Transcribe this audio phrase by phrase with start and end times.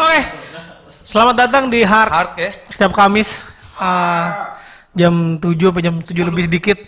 [0.00, 0.20] Oke.
[1.04, 2.50] Selamat datang di Hard Hard ya.
[2.72, 3.36] setiap Kamis
[3.76, 4.26] eh,
[4.96, 6.78] jam 7 sampai jam 7 lebih sedikit.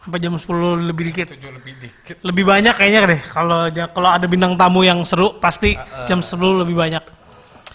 [0.00, 1.28] Sampai jam 10 lebih dikit.
[1.28, 2.16] Tujuh lebih dikit.
[2.24, 3.20] Lebih banyak kayaknya deh.
[3.20, 5.76] Kalau kalau ada bintang tamu yang seru pasti
[6.08, 7.04] jam 10 lebih banyak.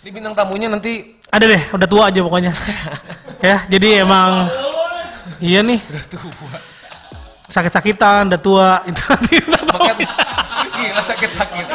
[0.02, 2.54] Di bintang tamunya nanti Ada deh, udah tua aja pokoknya.
[3.50, 4.50] ya, jadi emang
[5.38, 5.82] iya nih.
[7.46, 8.70] Sakit-sakitan, udah tua.
[8.90, 10.08] Itu nanti udah makanya
[10.78, 11.66] gila sakit-sakit.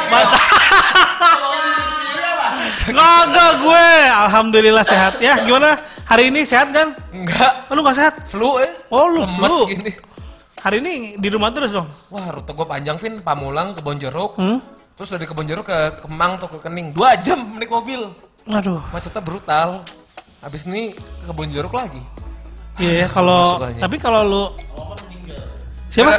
[2.87, 5.19] Kagak gue, alhamdulillah sehat.
[5.19, 5.75] Ya, gimana?
[6.07, 6.95] Hari ini sehat kan?
[7.11, 7.67] Enggak.
[7.67, 8.13] Oh, lu gak sehat?
[8.31, 8.71] Flu eh.
[8.89, 9.67] Oh, lu Lemes flu.
[9.67, 9.91] gini.
[10.59, 11.87] Hari ini di rumah terus dong.
[12.11, 13.21] Wah, rute gue panjang, Vin.
[13.21, 14.39] Pamulang ke Bonjeruk.
[14.39, 14.59] Hmm?
[14.99, 16.91] Terus dari Kebon Jeruk ke Kemang tuh ke Kening.
[16.91, 18.11] Dua jam naik mobil.
[18.51, 18.83] Aduh.
[18.91, 19.79] Macetnya brutal.
[20.43, 22.03] Habis ini ke Kebon Jeruk lagi.
[22.79, 24.43] Iya ya, kalau tapi kalau lu
[25.91, 26.15] siapa?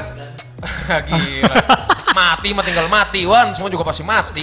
[1.08, 1.56] Gila.
[2.10, 3.50] mati mah tinggal mati, Wan.
[3.50, 4.42] Semua juga pasti mati.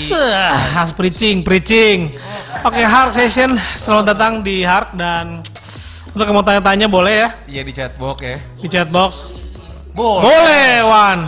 [0.73, 2.16] Harus preaching, preaching.
[2.63, 3.53] Oke, Hark Session.
[3.55, 5.38] Selamat datang di Hark dan
[6.08, 8.38] untuk yang mau tanya-tanya boleh ya Iya di chatbox ya.
[8.58, 9.11] di chatbox.
[9.94, 10.23] Boleh.
[10.23, 11.19] Boleh, Wan.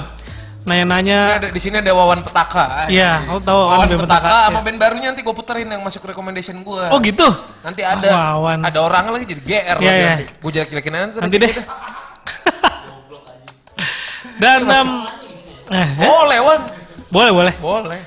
[0.60, 1.38] Nanya-nanya.
[1.38, 2.86] Ada di sini ada Wawan Petaka.
[2.88, 4.66] Iya, lu tahu Wawan band Petaka, Petaka, sama iya.
[4.66, 6.84] band barunya nanti gue puterin yang masuk recommendation gue.
[6.90, 7.26] Oh gitu.
[7.62, 8.66] Nanti ada Ah, Wawan.
[8.66, 10.14] ada orang lagi jadi GR Iya, lagi iya.
[10.38, 11.18] Gue jelek-jelekin nanti.
[11.20, 11.54] Nanti deh.
[14.40, 14.90] Dan em,
[15.70, 16.62] eh, eh, Boleh, Wan.
[17.10, 17.54] boleh boleh.
[17.60, 18.00] Boleh.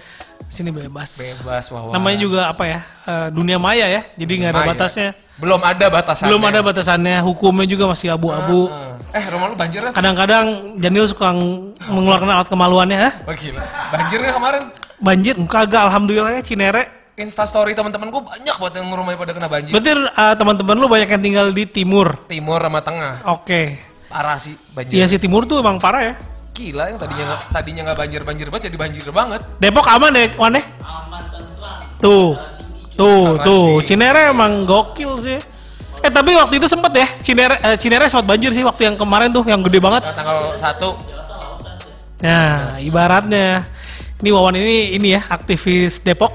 [0.49, 1.17] Sini bebas.
[1.17, 1.93] Bebas, Wawan.
[1.93, 2.81] Namanya juga apa ya?
[3.03, 4.03] eh, dunia maya ya.
[4.15, 4.71] Jadi nggak ada Maya.
[4.73, 5.11] batasnya.
[5.37, 6.29] Belum ada batasannya.
[6.29, 7.17] Belum ada batasannya.
[7.21, 8.69] Hukumnya juga masih abu-abu.
[9.13, 9.93] Eh, rumah lu banjir kan?
[9.93, 12.99] Kadang-kadang Janil suka ng- mengeluarkan alat kemaluannya.
[13.01, 13.13] Hah?
[13.25, 13.61] Wah gila.
[13.91, 14.63] Banjir nggak kemarin?
[15.01, 15.35] Banjir?
[15.45, 15.83] Kagak.
[15.89, 16.83] Alhamdulillah ya Cinere.
[17.13, 19.73] Instastory teman-teman gue banyak banget yang rumahnya pada kena banjir.
[19.73, 22.17] Berarti eh, teman-teman lu banyak yang tinggal di timur.
[22.25, 23.25] Timur sama tengah.
[23.27, 23.92] Oke.
[24.13, 24.93] Parah sih banjir.
[24.93, 26.15] Iya sih timur tuh emang parah ya.
[26.53, 29.41] Gila yang tadinya nggak tadinya nggak banjir-banjir banget jadi banjir banget.
[29.57, 30.61] Depok aman deh, Wane?
[31.97, 32.37] Tuh,
[32.93, 33.67] tuh, Aman tuh.
[33.81, 33.87] nih.
[33.89, 35.41] Cinere emang gokil sih.
[36.03, 39.33] Eh tapi waktu itu sempet ya, Cinere, eh, Cinere sempat banjir sih waktu yang kemarin
[39.33, 40.03] tuh, yang gede banget.
[40.05, 40.89] Nah, tanggal 1
[42.23, 43.67] Nah, ibaratnya
[44.23, 46.31] ini Wawan ini ini ya aktivis Depok.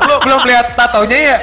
[0.00, 1.36] Belum belum lihat tatonya ya?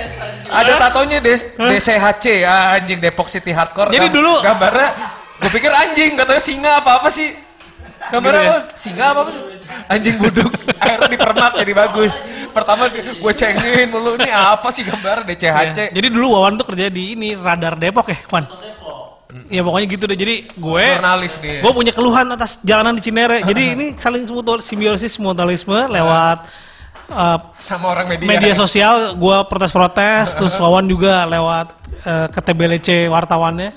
[0.47, 3.91] Ada tatonya DCHC ah, anjing Depok City Hardcore.
[3.91, 4.89] Jadi Gam- dulu- gambarnya
[5.37, 7.29] gue pikir anjing katanya singa apa apa sih?
[8.09, 8.51] Gambarnya Gitu ya?
[8.53, 8.59] apa?
[8.73, 9.29] Singa apa apa?
[9.29, 9.43] sih?
[9.87, 10.51] Anjing buduk.
[10.81, 12.13] Akhirnya dipermak jadi bagus.
[12.49, 15.77] Pertama gue cengin dulu ini apa sih gambar DCHC?
[15.77, 18.47] Ya, Jadi dulu Wawan tuh kerja di ini radar Depok ya, Wan.
[19.47, 20.17] Ya pokoknya gitu deh.
[20.17, 21.59] Jadi gue Jurnalis dia.
[21.59, 23.43] gue punya keluhan atas jalanan di Cinere.
[23.43, 26.47] Jadi ini saling mutual simbiosis mutualisme lewat
[27.09, 28.27] eh, sama orang media.
[28.27, 31.67] media sosial gue protes-protes terus Wawan juga lewat
[32.01, 33.71] eh, ke TBLC wartawannya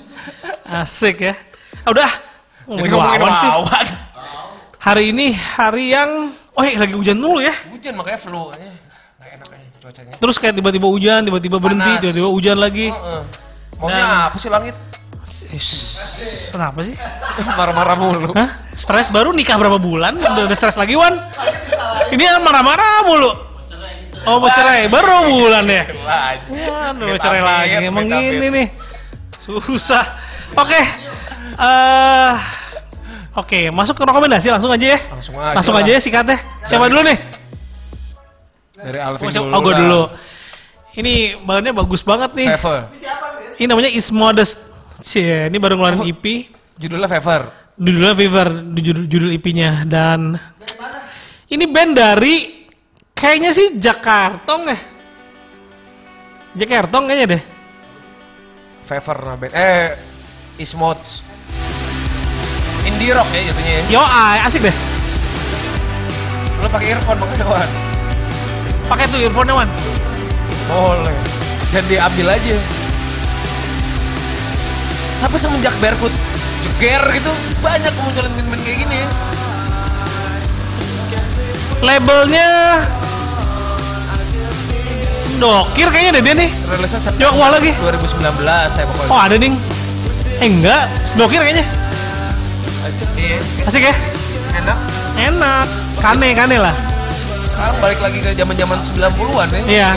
[0.73, 1.35] asik ya
[1.81, 2.11] Ah, udah
[2.67, 3.87] Jadi ngomongin Wawan sih Wawan.
[4.79, 6.09] hari ini hari yang
[6.51, 8.49] oh iya, lagi hujan dulu ya Hujan makanya flu.
[8.51, 8.69] Eh,
[9.17, 10.13] Nggak enak aja cuacanya.
[10.15, 13.21] terus kayak tiba-tiba hujan tiba-tiba berhenti tiba-tiba hujan lagi Heeh.
[13.77, 14.77] Maunya apa sih langit?
[15.51, 16.95] Ish, kenapa sih
[17.59, 18.33] Marah-marah mulu.
[18.33, 18.49] Hah?
[18.73, 21.13] stres baru nikah berapa bulan udah, udah stres lagi Wan
[22.09, 23.31] ini marah-marah mulu
[24.21, 25.83] oh mau cerai baru bulan ya
[26.51, 27.75] Waduh, Amit, cerai lagi.
[27.87, 28.37] Emang amit, amit.
[28.37, 28.67] ini nih.
[29.37, 30.03] Susah.
[30.53, 30.81] Oke.
[31.57, 32.35] eh
[33.31, 34.99] Oke, masuk ke rekomendasi langsung aja ya.
[35.07, 36.37] Langsung aja Langsung aja ya sikatnya.
[36.67, 37.17] Siapa dulu nih?
[38.75, 39.49] Dari Alvin Oh, dulu.
[39.55, 40.01] oh, gue dulu.
[40.99, 42.51] Ini bahannya bagus banget nih.
[43.55, 44.70] Ini namanya Is Modest.
[45.01, 46.09] Cie, ini baru ngeluarin Oh.
[46.09, 46.25] EP.
[46.77, 47.41] Judulnya Fever.
[47.81, 48.47] Judulnya Fever,
[48.77, 50.37] judul, judul EP-nya dan
[51.49, 52.67] ini band dari
[53.17, 54.77] kayaknya sih Jakarta ya.
[56.61, 57.43] Jakarta kayaknya deh.
[58.85, 59.53] Fever nah band.
[59.57, 59.97] Eh,
[60.61, 61.25] Ismods.
[62.85, 63.83] Indie rock ya jatuhnya ya.
[63.97, 64.03] Yo,
[64.45, 64.75] asik deh.
[66.61, 67.69] Lo pakai earphone makanya Wan.
[68.85, 69.69] Pakai tuh earphone-nya, Wan.
[70.69, 71.15] Boleh.
[71.73, 72.57] Dan diambil aja.
[75.21, 76.13] Tapi semenjak barefoot
[76.61, 79.07] jeger gitu banyak kemunculan band-band kayak gini ya.
[81.81, 82.49] labelnya
[85.41, 86.49] Dokir kayaknya deh dia nih.
[86.69, 87.73] Rilisnya September keluar lagi.
[87.81, 89.09] 2019 saya pokoknya.
[89.09, 89.57] Oh ada nih.
[90.37, 91.65] Eh enggak, Sedokir kayaknya.
[93.17, 93.93] Iya, Asik ya?
[94.61, 94.77] enak.
[95.17, 95.67] Enak.
[95.97, 96.73] Kane, kane lah.
[97.49, 99.61] Sekarang balik lagi ke zaman-zaman 90-an ya.
[99.65, 99.89] Iya.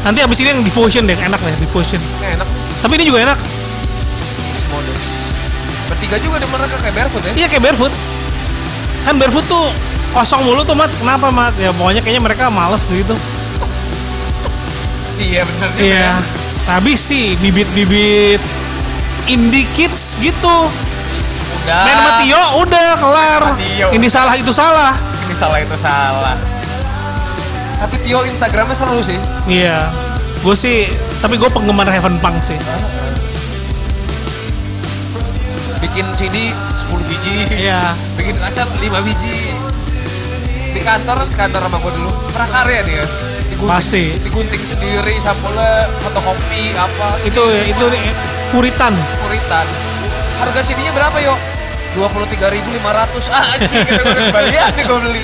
[0.00, 2.00] Nanti abis ini yang Devotion deh, enak deh Devotion.
[2.24, 2.48] Enak.
[2.80, 3.38] Tapi ini juga enak.
[4.72, 4.92] Mode.
[5.92, 7.32] Bertiga juga di mereka kayak barefoot ya.
[7.44, 7.92] Iya kayak barefoot.
[9.04, 9.66] Kan barefoot tuh
[10.16, 10.88] kosong mulu tuh mat.
[10.96, 11.52] Kenapa mat?
[11.60, 13.12] Ya pokoknya kayaknya mereka males gitu.
[15.20, 15.68] Iya benar.
[15.76, 16.08] Iya.
[16.64, 18.40] Habis sih bibit-bibit
[19.28, 20.56] indie kids gitu.
[21.60, 21.84] Udah.
[21.84, 23.42] Main sama Tio udah kelar.
[23.92, 24.96] Ini salah itu salah.
[25.28, 26.59] Ini salah itu salah.
[27.88, 29.16] Video Instagramnya seru sih.
[29.48, 29.88] Iya.
[30.44, 30.88] Gue sih,
[31.24, 32.58] tapi gue penggemar Heaven Punk sih.
[35.80, 37.36] Bikin CD 10 biji.
[37.56, 37.96] Iya.
[38.20, 39.56] Bikin kaset 5 biji.
[40.76, 42.10] Di kantor kan sekantor sama gue dulu.
[42.36, 43.04] Prakarya dia.
[43.48, 44.04] Digunting, Pasti.
[44.20, 47.16] Digunting sendiri, sampulnya fotokopi apa.
[47.24, 47.84] Itu itu
[48.52, 48.94] Puritan.
[49.24, 49.66] Puritan.
[50.40, 51.34] Harga CD-nya berapa yo?
[51.90, 55.22] 23.500 ah, anjing kita udah kembalian nih gue beli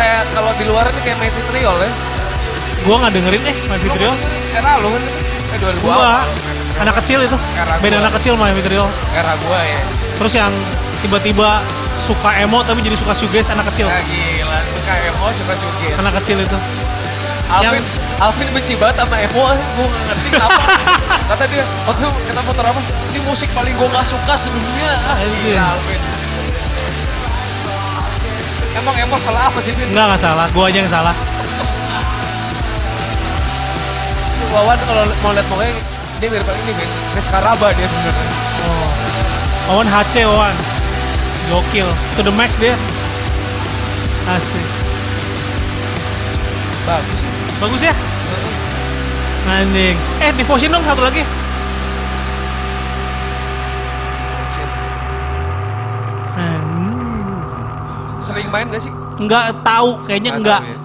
[0.00, 1.90] kayak kalau di luar ini kayak My Vitriol ya
[2.80, 4.14] Gue nggak dengerin eh My Vitriol.
[4.50, 5.02] era lu kan
[5.50, 6.24] eh 2000 Gua awal
[6.80, 7.36] anak kecil itu.
[7.52, 8.02] Era Beda gua.
[8.02, 8.88] anak kecil My Vitriol.
[9.12, 9.80] era gua ya
[10.16, 10.52] Terus yang
[10.98, 11.60] tiba-tiba
[11.98, 13.84] suka emo tapi jadi suka shoegaze anak kecil.
[13.84, 16.58] ya gila suka emo suka shoegaze Anak kecil itu.
[17.50, 17.88] Alvin yang-
[18.20, 20.60] Alvin benci banget sama emo gue gak ngerti kenapa
[21.30, 22.80] kata dia waktu itu kita motor apa
[23.10, 26.00] ini musik paling gue gak suka sedunia ah, gila Alvin
[28.80, 29.72] emang emo salah apa sih?
[29.76, 30.46] Enggak nggak salah.
[30.50, 31.14] Gue aja yang salah.
[34.50, 35.78] Wawan kalau mau lihat mukanya
[36.18, 38.28] dia mirip ini Vin Rizka Raba dia sebenarnya
[38.60, 38.90] Oh.
[39.78, 40.56] Owen HC Owen.
[41.48, 41.88] Gokil.
[42.18, 42.74] To the max dia.
[44.28, 44.66] Asik.
[46.84, 47.20] bagus
[47.62, 47.94] Bagus ya?
[49.48, 49.96] Anjing.
[50.20, 51.24] Eh, Devotion dong satu lagi.
[58.30, 58.92] Sering main gak sih?
[59.18, 60.60] Enggak tahu, kayaknya Nggak enggak.
[60.62, 60.78] tahu ya.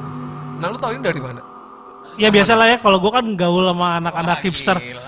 [0.60, 1.42] Nah lu tau ini dari mana?
[2.16, 4.78] Ya biasa lah ya, kalau gue kan gaul sama anak-anak hipster.
[4.80, 5.04] gila.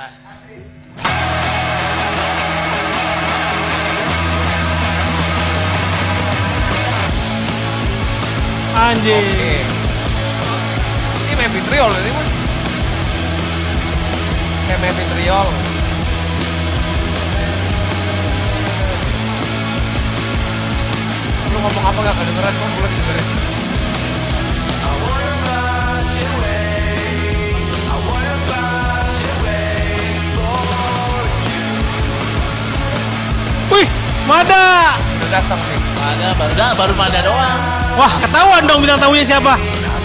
[8.78, 9.26] Anjing.
[9.26, 9.54] Oke.
[11.34, 12.28] Ini vitriol ini mah.
[14.68, 15.67] Kayak main
[21.58, 23.28] Lu ngomong apa gak kedengeran kok gue lagi dengerin.
[33.74, 33.88] Wih,
[34.30, 35.02] Mada.
[35.02, 35.82] Udah datang nih.
[35.98, 37.60] Ada baru dah baru pada doang.
[37.98, 39.58] Wah, ketahuan dong bintang tamunya siapa?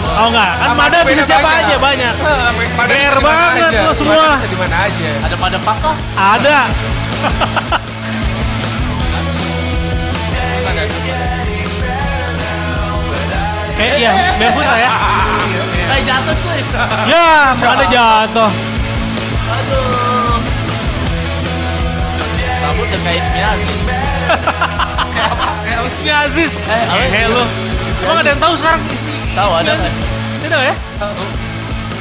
[0.09, 1.69] Oh enggak, kan Sama Mada bisa siapa banyak.
[1.69, 2.13] aja banyak.
[2.81, 3.77] Mada banget aja.
[3.77, 4.25] lo Mada semua.
[4.41, 5.11] Bisa di mana aja.
[5.21, 5.95] Ada pada fakah.
[6.17, 6.57] Ada.
[13.83, 14.89] Kayak ya, barefoot lah ya.
[15.91, 16.59] Kayak jatuh cuy.
[17.11, 18.51] Ya, Mada jatuh.
[19.43, 20.39] Aduh.
[22.63, 23.19] Rambut udah kayak.
[25.83, 26.55] Ismi Aziz.
[26.63, 27.19] Eh, apa sih?
[27.19, 27.43] Eh, lu.
[28.07, 29.15] Emang ada yang tahu sekarang Ismi?
[29.35, 29.91] Tahu, Ismi ada Aziz?
[29.91, 30.47] kan?
[30.47, 30.75] Ada ya?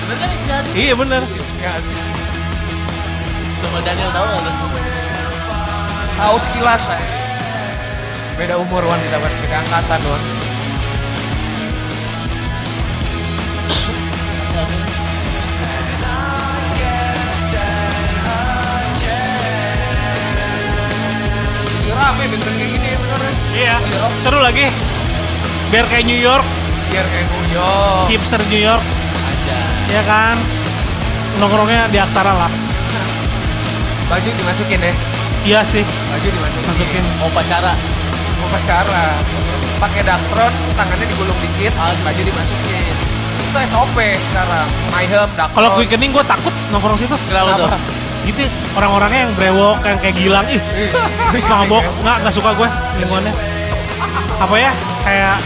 [0.07, 0.69] Bener kan Ismiati?
[0.79, 1.23] Iya bener.
[1.35, 2.03] Ismi Aziz.
[3.59, 4.53] Sama Daniel tahu nggak lu?
[6.15, 7.07] Tahu sekilas saya.
[8.39, 10.42] Beda umur Wan kita beda angkatan Wan.
[22.03, 23.33] Rame kayak gini ya bener ya.
[23.53, 23.77] Iya.
[24.19, 24.67] Seru lagi.
[25.71, 26.45] Biar kayak New York,
[26.93, 28.05] Biar kayak New York.
[28.13, 29.59] hipster New York, Ada.
[29.89, 30.37] ya kan?
[31.41, 32.53] Nongkrongnya di Aksara lah.
[34.13, 34.93] Baju dimasukin ya.
[35.43, 36.67] Iya sih, Baju dimasukin.
[36.69, 37.05] masukin.
[37.25, 37.73] Mau pacara.
[38.37, 39.05] Mau pacara.
[39.81, 42.95] Pakai daktron, tangannya digulung dikit, baju dimasukin.
[43.51, 43.97] Itu SOP
[44.31, 44.69] sekarang.
[44.93, 45.51] My daktron.
[45.57, 47.17] Kalau quickening gue takut nongkrong situ.
[47.27, 47.67] Kenapa tuh?
[47.73, 48.02] Kenapa?
[48.23, 48.43] Gitu
[48.79, 50.47] orang-orangnya yang brewok, yang kayak gilang.
[50.47, 50.63] Ih,
[51.27, 51.83] habis mabok.
[52.03, 52.69] Nggak, nggak suka gue
[53.03, 53.35] lingkungannya.
[54.39, 54.71] Apa ya,
[55.03, 55.37] kayak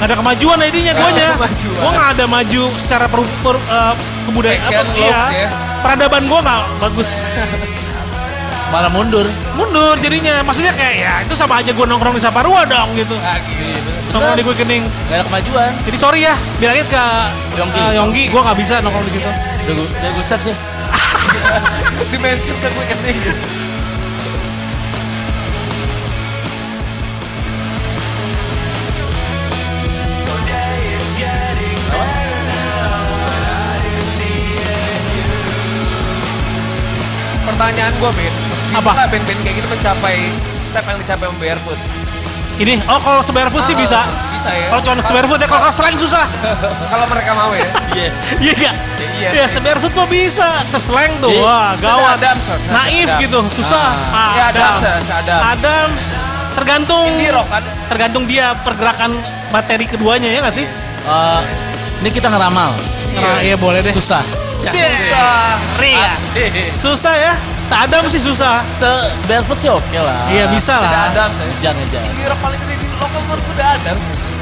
[0.00, 1.76] nggak ada kemajuan jadinya gue kemajuan.
[1.78, 3.94] Gue nggak ada maju secara per, per, eh,
[4.26, 4.60] kebudayaan.
[4.64, 5.48] Apa, looks ya.
[5.82, 7.10] Peradaban gue nggak bagus.
[8.72, 9.28] Malah mundur.
[9.52, 10.40] Mundur jadinya.
[10.40, 13.12] Maksudnya kayak ya itu sama aja gue nongkrong di Saparua dong gitu.
[13.20, 14.16] Ah, gila.
[14.16, 14.82] Nongkrong di quickening.
[15.12, 15.70] Gak ada kemajuan.
[15.84, 17.04] Jadi sorry ya, bilangin ke
[17.60, 17.76] Yonggi.
[17.78, 19.28] eh, Yonggi, gue nggak bisa nongkrong di situ.
[19.28, 20.56] Udah gue udah gue save sih.
[22.12, 23.18] Dimension ke gue keting.
[37.42, 38.32] Pertanyaan gue, Ben.
[38.72, 39.04] Bisa Apa?
[39.10, 40.16] band-band kayak gini mencapai
[40.56, 41.78] step yang dicapai sama Barefoot?
[42.56, 44.00] Ini, oh kalau sebarefoot sih Ah, bisa.
[44.32, 44.66] Bisa ya.
[44.70, 46.24] Kalau cuma sebarefoot ya, kalau slang susah.
[46.92, 47.68] Kalau mereka mau ya.
[47.96, 48.08] Iya.
[48.40, 48.74] Iya gak?
[49.22, 49.56] Iya Ya, sih.
[49.56, 50.48] sebarefoot mah bisa.
[50.64, 51.40] Sesleng tuh, Iya.
[51.40, 52.18] wah gawat.
[52.18, 53.22] Adams, Naif Adams.
[53.22, 53.88] gitu, susah.
[54.10, 54.32] Ah.
[54.34, 55.44] Ya, Adams, se- se- Adams.
[55.48, 56.04] Adams.
[56.52, 57.06] Tergantung.
[57.08, 57.62] Indie rock kan?
[57.88, 59.16] Tergantung dia pergerakan
[59.48, 60.66] materi keduanya ya nggak sih?
[61.02, 61.40] Eh,
[61.98, 62.74] ini kita ngeramal.
[63.12, 63.88] Nah, iya boleh deh.
[63.90, 64.20] Susah.
[64.58, 65.56] Susah.
[65.76, 66.12] Ria.
[66.68, 67.32] Susah ya?
[67.62, 68.60] Seadam sih susah.
[68.68, 68.86] Se
[69.24, 70.26] barefoot sih oke lah.
[70.28, 71.10] Iya bisa Sudah lah.
[71.10, 71.46] ada saya.
[71.48, 72.02] Ngejar ngejar.
[72.04, 73.92] Indie rock paling gede di lokal menurut udah ada.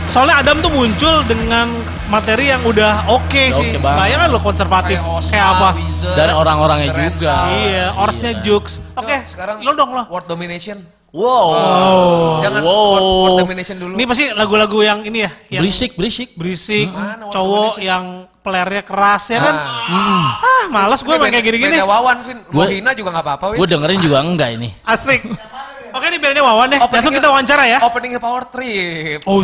[0.09, 1.67] Soalnya Adam tuh muncul dengan
[2.11, 3.71] materi yang udah oke Udah sih.
[3.77, 3.99] banget.
[4.03, 5.69] Bayangkan lo konservatif Osma, kayak apa.
[5.73, 7.35] Weezer, Dan orang-orangnya juga.
[7.41, 7.55] Hot.
[7.57, 8.65] Iya, orsnya Jux.
[8.93, 10.03] Oke, Yuk, sekarang lo dong lo.
[10.07, 10.79] World Domination.
[11.11, 11.47] Wow.
[11.51, 12.39] Oh.
[12.41, 12.71] Jangan Wow.
[12.71, 13.95] World, World Domination dulu.
[13.95, 16.35] Ini pasti lagu-lagu yang ini ya, yang Berisik, berisik.
[16.35, 18.05] berisik, World cowok yang
[18.41, 19.55] pelernya keras ya kan.
[19.91, 20.39] Ah.
[20.39, 21.67] Ah, males gue Ini main kayak gini-gini.
[21.73, 22.39] bandnya Wawan, Vin.
[22.47, 23.45] Gue- hina juga gak apa-apa.
[23.53, 24.71] Gue dengerin juga enggak ini.
[24.83, 25.21] Asik.
[25.91, 26.79] Oke, ini bandnya Wawan deh.
[26.81, 27.79] Langsung kita wawancara ya.
[27.83, 29.21] Openingnya Power Trip.
[29.27, 29.43] Oh,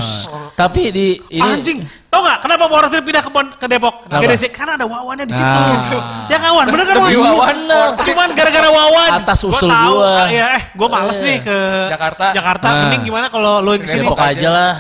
[0.55, 1.79] Tapi di ini anjing.
[2.07, 4.07] Tau gak kenapa Power Trip pindah ke, ke Depok?
[4.07, 4.23] Kenapa?
[4.25, 5.45] Gede sih, karena ada Wawannya di situ.
[5.45, 6.25] Ah.
[6.31, 6.97] Ya kawan, bener kan?
[7.03, 7.57] Wawan,
[8.01, 8.07] Trip.
[8.15, 9.11] Cuman gara-gara Wawan.
[9.21, 10.09] Atas Gua usul tahu, gua.
[10.09, 11.27] ah, Iya, eh, gue males Iya.
[11.27, 11.59] nih ke
[11.93, 12.25] Jakarta.
[12.33, 12.67] Jakarta.
[12.67, 12.81] Nah.
[12.89, 14.07] Mending gimana kalau lo ke sini?
[14.07, 14.33] Depok aja.
[14.33, 14.75] aja lah.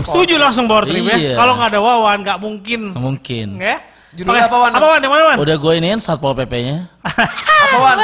[0.00, 1.16] Setuju langsung Power Trip ya.
[1.20, 1.34] Iya.
[1.36, 2.80] Kalau nggak ada Wawan, nggak mungkin.
[2.96, 3.48] Mungkin.
[3.60, 3.76] Ya?
[4.10, 4.72] Judulnya apa, Wan?
[4.74, 4.98] Apa Wan?
[4.98, 5.36] Yang mana Wan?
[5.38, 6.90] Udah gue iniin Satpol PP-nya.
[7.06, 7.96] Apa, Wan?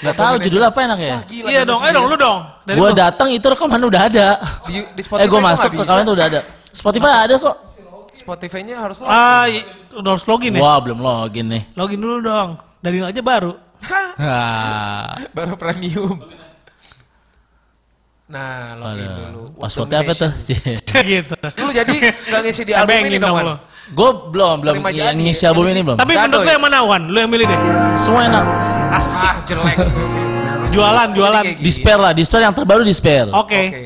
[0.00, 1.16] Gak tahu judulnya apa enak ya.
[1.28, 2.38] Gila, Iya dong, ayo dong, lu dong.
[2.64, 4.28] Gue datang itu rekaman udah ada.
[4.64, 6.40] Di, di Spotify Eh gue masuk ke kalian tuh udah ada.
[6.72, 7.56] Spotify ada kok.
[8.10, 9.06] Spotify-nya harus lo.
[9.06, 9.44] Ah,
[9.92, 10.60] udah harus login ya?
[10.64, 11.62] Wah belum login nih.
[11.76, 12.56] Login dulu dong.
[12.80, 13.52] Dari aja baru.
[14.16, 16.16] Ah, Baru premium.
[18.30, 19.20] Nah, login dulu.
[19.26, 19.44] aduh.
[19.52, 20.30] World Passwordnya apa tuh?
[21.10, 21.34] Gitu.
[21.60, 23.69] Lu jadi nggak ngisi di album ini dong Wan?
[23.90, 25.98] Gue belum belum yang ngisi album ini belum.
[25.98, 26.54] Tapi menurut lu ya?
[26.54, 27.02] yang mana Wan?
[27.10, 27.60] Lu yang milih deh.
[27.98, 28.44] Semua enak.
[28.94, 29.26] Asik.
[29.26, 29.76] Ah, jelek.
[30.70, 31.42] Jualan, jualan.
[31.58, 33.26] Disper lah, disper yang terbaru disper.
[33.34, 33.62] Oke.
[33.66, 33.82] Oke.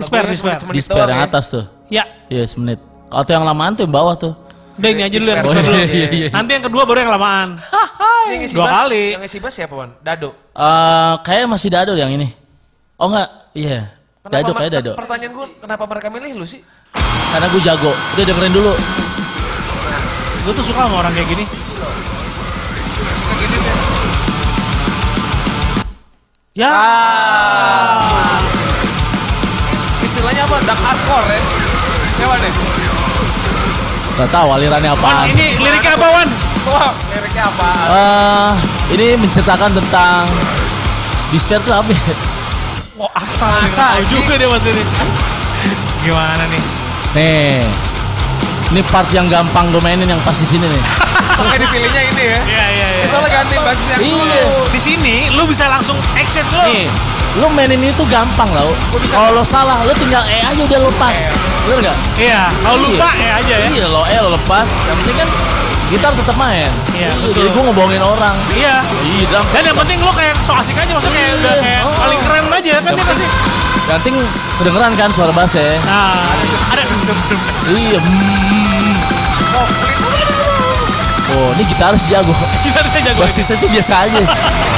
[0.00, 0.48] Disper, Lagunya disper.
[0.56, 1.28] semenit-semenit disper doang yang ya.
[1.28, 1.64] atas tuh.
[1.88, 2.80] Ya, Iya semenit.
[3.08, 4.34] Kalau tuh yang lamaan tuh yang bawah tuh.
[4.78, 5.74] udah ini aja dulu yang disper dulu.
[5.74, 6.98] Oh, iya, iya, Nanti yang kedua baru
[8.28, 9.04] yang ngisi Dua kali.
[9.16, 9.90] Yang ngisi bass siapa, Wan?
[10.04, 10.30] Dado.
[10.52, 12.28] Eh kayak masih Dado yang ini.
[12.98, 13.88] Oh enggak, iya.
[14.28, 14.92] Dado kayak Dado.
[14.98, 16.60] Pertanyaan gue, kenapa mereka milih lu sih?
[17.28, 17.92] Karena gue jago.
[17.92, 18.72] Udah dengerin dulu.
[20.44, 21.44] Gue tuh suka sama orang kayak gini.
[23.28, 23.58] Kayak gini.
[26.56, 26.72] Ya.
[26.72, 28.40] Ah.
[30.02, 30.56] Istilahnya apa?
[30.64, 31.40] Dark hardcore ya?
[32.18, 32.50] Ya, Wan ya?
[34.18, 35.26] Gak tahu alirannya Wan, apaan.
[35.30, 36.28] ini liriknya apa Wan?
[36.66, 37.68] Wah, liriknya apa?
[37.86, 38.50] Eh,
[38.98, 40.26] ini menceritakan tentang
[41.30, 42.14] disper tuh apa ya?
[42.98, 44.82] Oh asal, Asal, juga dia mas ini.
[46.08, 46.62] Gimana nih?
[47.12, 47.60] Nih.
[48.68, 50.82] Ini part yang gampang gue mainin yang pas di sini nih.
[51.40, 52.38] Oke, dipilihnya ini ya.
[52.42, 53.04] Iya iya iya.
[53.06, 54.12] Soalnya ganti basis yang Iya.
[54.16, 54.42] dulu.
[54.68, 56.64] Di sini lu bisa langsung action lo.
[56.64, 56.88] Nih,
[57.36, 58.72] lu mainin itu gampang loh.
[59.04, 61.16] Kalau lo salah, lu tinggal E aja udah lepas.
[61.64, 61.96] Bener gak?
[62.16, 62.48] Iya.
[62.58, 63.66] Kalau lupa ya aja ya.
[63.68, 64.68] Iya, lo E lo lepas.
[64.84, 65.28] Yang penting kan
[65.88, 66.68] gitar tetap main.
[66.92, 67.36] Iya, betul.
[67.38, 68.36] Jadi gue ngebohongin orang.
[68.52, 68.76] Iya.
[69.06, 69.40] Iya.
[69.52, 71.62] Dan yang penting lo kayak so asik aja maksudnya kayak udah Iya.
[71.62, 71.94] kayak Oh.
[71.96, 73.26] paling keren aja kan dia pasti.
[73.88, 74.16] Yang penting
[74.58, 75.80] kedengeran kan suara bassnya.
[75.80, 76.28] Nah,
[76.68, 76.82] ada
[77.66, 77.98] Iya.
[77.98, 78.94] hmm.
[79.54, 79.68] Oh,
[81.30, 82.32] Oh, ini gitaris jago.
[82.58, 83.16] kita bisa jago.
[83.16, 83.22] ini.
[83.22, 84.22] Bassisnya sih biasa aja.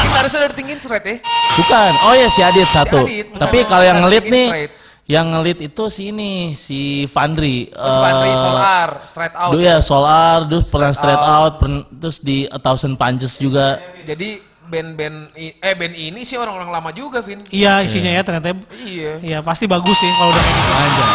[0.01, 1.17] gitarisnya udah ditinggiin straight ya.
[1.57, 1.93] Bukan.
[2.05, 3.01] Oh ya si Adit satu.
[3.01, 4.71] Adit, Tapi kalau yang ngelit nih, straight.
[5.07, 7.67] yang ngelit itu si ini si Fandri.
[7.67, 9.51] Terus Fandri Eh, Solar, straight out.
[9.51, 11.31] Dulu ya Solar, terus pernah straight out.
[11.41, 13.79] out, pern- terus di A Thousand Punches juga.
[14.03, 17.43] Jadi band-band eh band ini sih orang-orang lama juga, Vin.
[17.51, 18.55] Iya isinya ya ternyata.
[18.79, 19.19] Iya.
[19.21, 20.73] Iya pasti bagus sih kalau udah kayak gitu.
[20.73, 21.11] Anjing.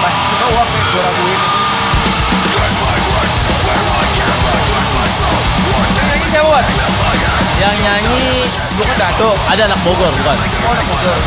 [0.00, 1.48] Basisnya doang kayak gue raguin ini.
[5.90, 6.64] Yang nyanyi siapa, Wan?
[7.60, 8.22] Yang nyanyi
[8.72, 9.30] Bukan Dado.
[9.46, 10.36] ada anak Bogor bukan?
[10.64, 11.18] Oh, anak Bogor.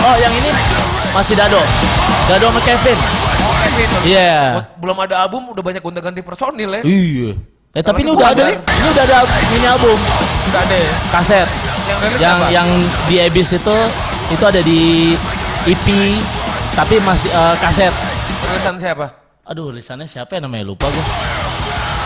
[0.00, 0.50] Oh yang ini
[1.10, 1.60] masih Dado.
[2.26, 2.98] Dado sama Kevin.
[3.40, 3.88] Oh, Kevin.
[4.06, 4.34] Iya.
[4.54, 6.82] Buat- Belum ada album, udah banyak gonta-ganti personil ya.
[6.82, 7.30] Iya.
[7.70, 8.58] Eh tapi ini udah ada, sih?
[8.58, 9.94] ini udah ada mini album,
[10.50, 10.94] Udah ada ya.
[11.14, 11.46] kaset.
[12.18, 12.68] Yang yang
[13.06, 13.76] di Abyss itu
[14.26, 15.14] itu ada di
[15.70, 15.86] EP
[16.74, 17.94] tapi masih eh, kaset.
[18.50, 19.06] Rilisan siapa?
[19.46, 21.06] Aduh, lisannya siapa ya namanya lupa gue.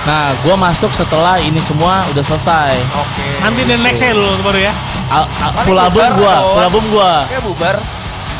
[0.04, 2.76] Nah, gue masuk setelah ini semua udah selesai.
[3.00, 3.24] Oke.
[3.40, 4.72] Nanti the next dulu baru ya.
[5.08, 5.28] A-
[5.64, 7.76] full album gue, full album gue Kayak bubar.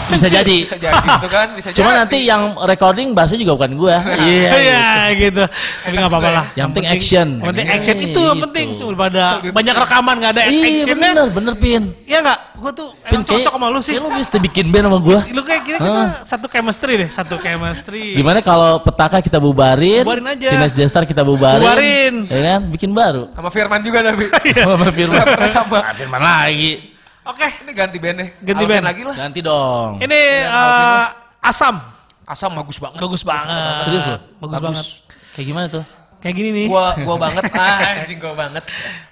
[0.06, 0.56] Bisa jadi.
[0.60, 1.98] Bisa jadi gitu kan, bisa Cuma jadi.
[1.98, 3.94] nanti yang recording bahasnya juga bukan gue.
[4.20, 4.50] Iya.
[4.54, 4.84] Iya
[5.14, 5.44] gitu.
[5.44, 6.44] Tapi nggak apa-apa lah.
[6.54, 7.28] Yang penting action.
[7.34, 8.44] Yang penting action itu yang Gitu.
[8.44, 8.68] penting.
[8.74, 10.94] Daripada banyak rekaman nggak ada Iya actionnya.
[10.94, 11.82] bener, bener Pin.
[12.04, 12.38] Iya nggak?
[12.54, 13.94] Gue tuh Pin emang cocok sama lu sih.
[13.94, 15.18] Lu bisa bikin band sama gue.
[15.30, 18.14] Lu kayak kita, kita satu chemistry deh, satu chemistry.
[18.14, 20.02] Gimana kalau petaka kita bubarin?
[20.02, 20.48] Bubarin aja.
[20.50, 21.60] Dinas Destar kita bubarin.
[21.60, 22.14] Bubarin.
[22.26, 22.60] Ya kan?
[22.68, 23.28] Bikin baru.
[23.32, 24.24] sama Firman juga tapi.
[24.54, 25.26] Sama Firman.
[25.46, 26.93] Sama- Firman lagi.
[27.24, 28.28] Oke, Ini ganti bandnya.
[28.36, 28.84] Ganti Alvin band.
[28.84, 29.14] lagi lah.
[29.16, 29.92] Ganti dong.
[29.98, 31.04] ini eh,
[31.40, 31.80] asam.
[32.24, 33.00] Asam bagus banget.
[33.00, 33.48] Bagus banget.
[33.84, 34.18] Serius lo?
[34.44, 34.84] Bagus, banget.
[35.32, 35.84] Kayak gimana tuh?
[36.20, 36.66] Kayak gini nih.
[36.72, 37.44] Gua gua banget.
[37.52, 38.64] Ah, anjing gua banget.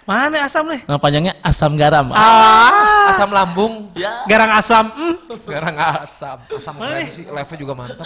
[0.04, 0.80] Mana asam nih?
[0.84, 2.08] Nama panjangnya asam garam.
[2.12, 3.88] Ah, Asam lambung.
[4.28, 4.84] garang asam.
[4.92, 5.14] Hmm.
[5.44, 6.36] Garang asam.
[6.52, 7.24] Asam Mana keren sih.
[7.28, 8.04] Live-nya juga mantap.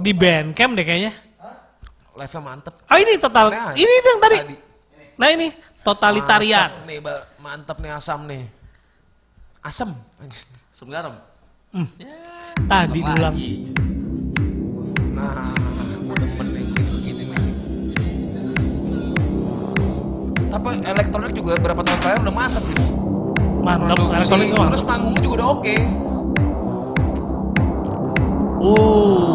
[0.00, 1.12] Di band camp deh kayaknya.
[2.16, 2.74] Live-nya mantap.
[2.88, 3.52] Oh ini total.
[3.72, 4.36] Ini tuh yang tadi.
[4.40, 4.56] Tadi.
[5.14, 5.46] Nah ini
[5.86, 6.70] totalitarian.
[6.70, 6.98] Asam nih,
[7.38, 8.42] mantap nih asam nih.
[9.62, 9.90] Asam.
[10.74, 11.14] Asam garam.
[12.66, 13.34] Tadi diulang.
[15.14, 17.54] Nah, gue demen nih begini nih.
[20.50, 22.84] Tapi elektronik juga berapa tahun terakhir udah mantap gitu.
[23.64, 23.96] Mantap.
[23.96, 24.70] Produksi, Elektronik itu mantap.
[24.74, 25.76] Terus panggungnya juga udah oke.
[28.64, 29.34] Uh.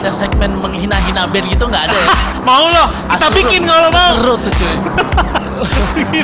[0.00, 2.08] Ada segmen menghina-hina band gitu nggak ada ya?
[2.48, 3.36] Mau loh, kita Seru.
[3.44, 4.16] bikin kalau mau.
[4.16, 4.76] Seru tuh cuy.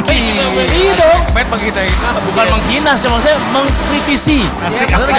[0.09, 0.49] Iya.
[0.65, 1.21] Iya dong.
[1.37, 4.49] Menghina itu Bukan menghina sih, maksudnya mengkritisi.
[4.65, 5.13] Asik, ya, asik.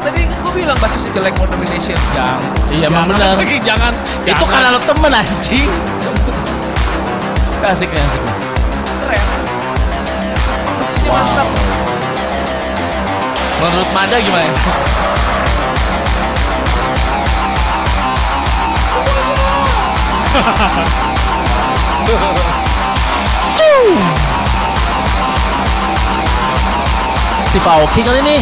[0.00, 1.98] Tadi kan gue bilang basisnya jelek More Domination.
[2.16, 2.40] Yang,
[2.72, 3.36] iya emang benar.
[3.60, 3.92] jangan.
[4.24, 4.48] Itu jangan.
[4.48, 5.70] karena lo temen anjing.
[7.68, 8.34] Asik nih, asik nih.
[9.04, 9.22] Keren.
[10.72, 11.48] Produksinya mantap.
[13.60, 15.03] Menurut Mada gimana?
[27.48, 28.36] Steve Aoki kali ini.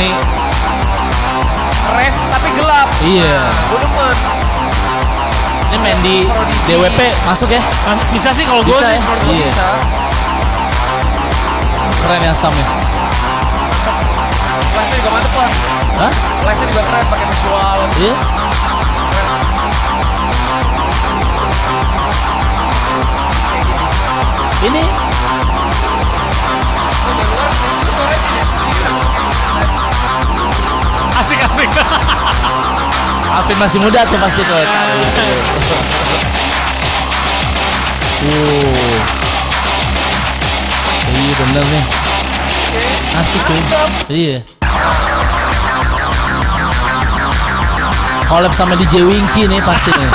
[0.00, 0.12] Nih,
[1.92, 2.88] Ref tapi gelap.
[3.04, 3.36] Iya.
[3.36, 4.16] Nah, gue demen.
[5.70, 6.16] ini main di.
[6.66, 7.60] DWP masuk ya?
[7.86, 9.00] Mas- Bisa sih kalau gue Bisa ya?
[9.28, 9.46] Iya.
[9.46, 9.66] bisa.
[12.00, 12.66] Keren ya Sam ya?
[14.70, 15.50] Live-nya juga mantep lah.
[16.00, 16.12] Hah?
[16.46, 17.78] Live-nya juga keren pakai visual.
[17.98, 18.14] Iya?
[24.60, 24.82] Gini.
[24.82, 24.82] Ini
[31.20, 31.70] asik asik.
[33.36, 34.62] Alvin masih muda tuh pasti tuh.
[38.20, 38.98] Uh.
[41.10, 41.84] Iya bener nih.
[43.20, 43.60] Asik cuy.
[44.10, 44.59] Iya.
[48.30, 50.06] Collab sama DJ Winky nih pasti nih.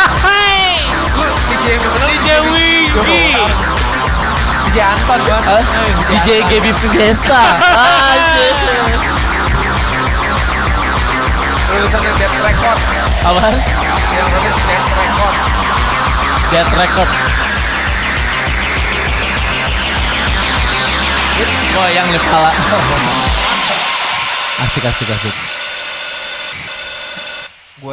[1.52, 2.08] DJ yang bener
[4.72, 5.44] DJ Anton kan.
[6.08, 7.44] DJ Gaby Fiesta.
[11.76, 12.80] Lulusannya Dead Record.
[13.28, 13.52] Apaan?
[14.16, 15.36] Yang rilis Dead Record.
[16.56, 17.12] Dead Record.
[21.76, 22.48] Goyang nih kepala.
[24.64, 25.65] Asik asik asik.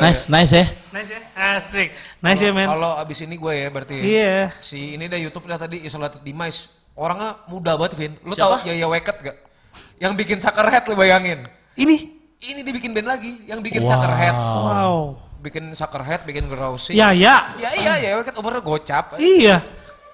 [0.02, 0.66] Nice nice ya.
[0.90, 1.20] Nice ya.
[1.54, 1.88] Asik.
[2.18, 2.66] Nice ya men.
[2.66, 3.94] Kalau abis ini gue ya berarti.
[4.02, 4.50] Iya.
[4.58, 6.66] Si ini dah YouTube dah tadi Isolated Demise.
[6.92, 8.12] Orangnya muda banget, Vin.
[8.20, 8.60] Lu Siapa?
[8.60, 9.36] tau Yaya Weket gak?
[9.96, 11.40] Yang bikin Suckerhead lu bayangin.
[11.78, 11.96] Ini.
[12.42, 13.32] Ini dibikin band lagi.
[13.46, 13.90] Yang bikin Wow.
[13.94, 14.34] Suckerhead.
[14.36, 14.96] Wow.
[15.40, 16.92] Bikin Suckerhead, bikin Grousing.
[16.98, 17.56] Ya ya.
[17.56, 19.16] Ya iya, Yaya Weket umurnya gocap.
[19.16, 19.62] Iya.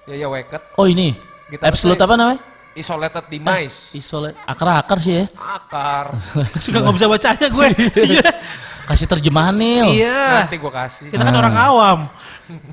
[0.07, 0.61] Yaya Weket.
[0.79, 1.17] Oh ini.
[1.49, 2.39] Gitar Absolute apa namanya?
[2.77, 3.91] Isolated Demise.
[3.91, 4.37] Isolate.
[4.47, 5.25] Akar-akar sih ya.
[5.35, 6.15] Akar.
[6.63, 7.67] Suka nggak bisa bacanya gue.
[8.89, 8.97] Iya.
[8.97, 10.01] Kasih terjemahan nih.
[10.01, 10.21] Iya.
[10.41, 11.07] Nanti gue kasih.
[11.13, 11.99] Kita kan orang awam.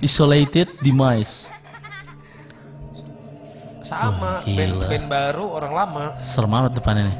[0.00, 1.52] Isolated demise.
[3.85, 4.40] Sama.
[4.40, 4.88] Wah, gila.
[4.88, 6.05] Band-band baru, orang lama.
[6.16, 7.18] Serem banget depannya nih.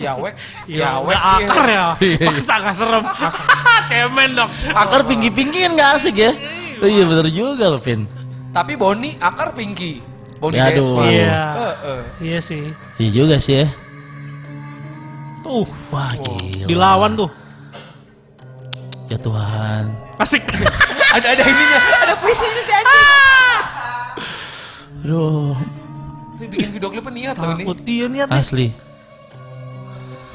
[0.00, 0.34] Yawek.
[0.70, 1.12] Ya, Yawek.
[1.12, 1.86] udah akar ya.
[2.08, 2.28] Iya.
[2.32, 3.04] Masa nggak serem.
[3.92, 4.50] Cemen dong.
[4.72, 6.32] Akar pinggir-pinggir kan gak asik ya?
[6.80, 8.08] Oh, iya bener juga loh Vin.
[8.54, 10.00] Tapi Boni akar Pinky.
[10.40, 11.04] Boni Ya, aduh.
[11.04, 11.42] Iya.
[11.52, 12.00] Heeh.
[12.24, 12.64] Iya sih.
[12.96, 13.66] Iya juga sih ya.
[15.50, 15.66] Tuh.
[15.90, 16.66] Wah gila.
[16.70, 17.30] Dilawan tuh.
[19.10, 19.90] Ya Tuhan.
[20.22, 20.46] Asik.
[21.18, 23.02] ada ada ininya, ada puisinya si anjing.
[25.02, 25.58] Aduh.
[26.38, 27.66] Ini bikin video klipnya niat loh ini.
[27.66, 28.38] Takut dia niat nih.
[28.38, 28.66] Asli.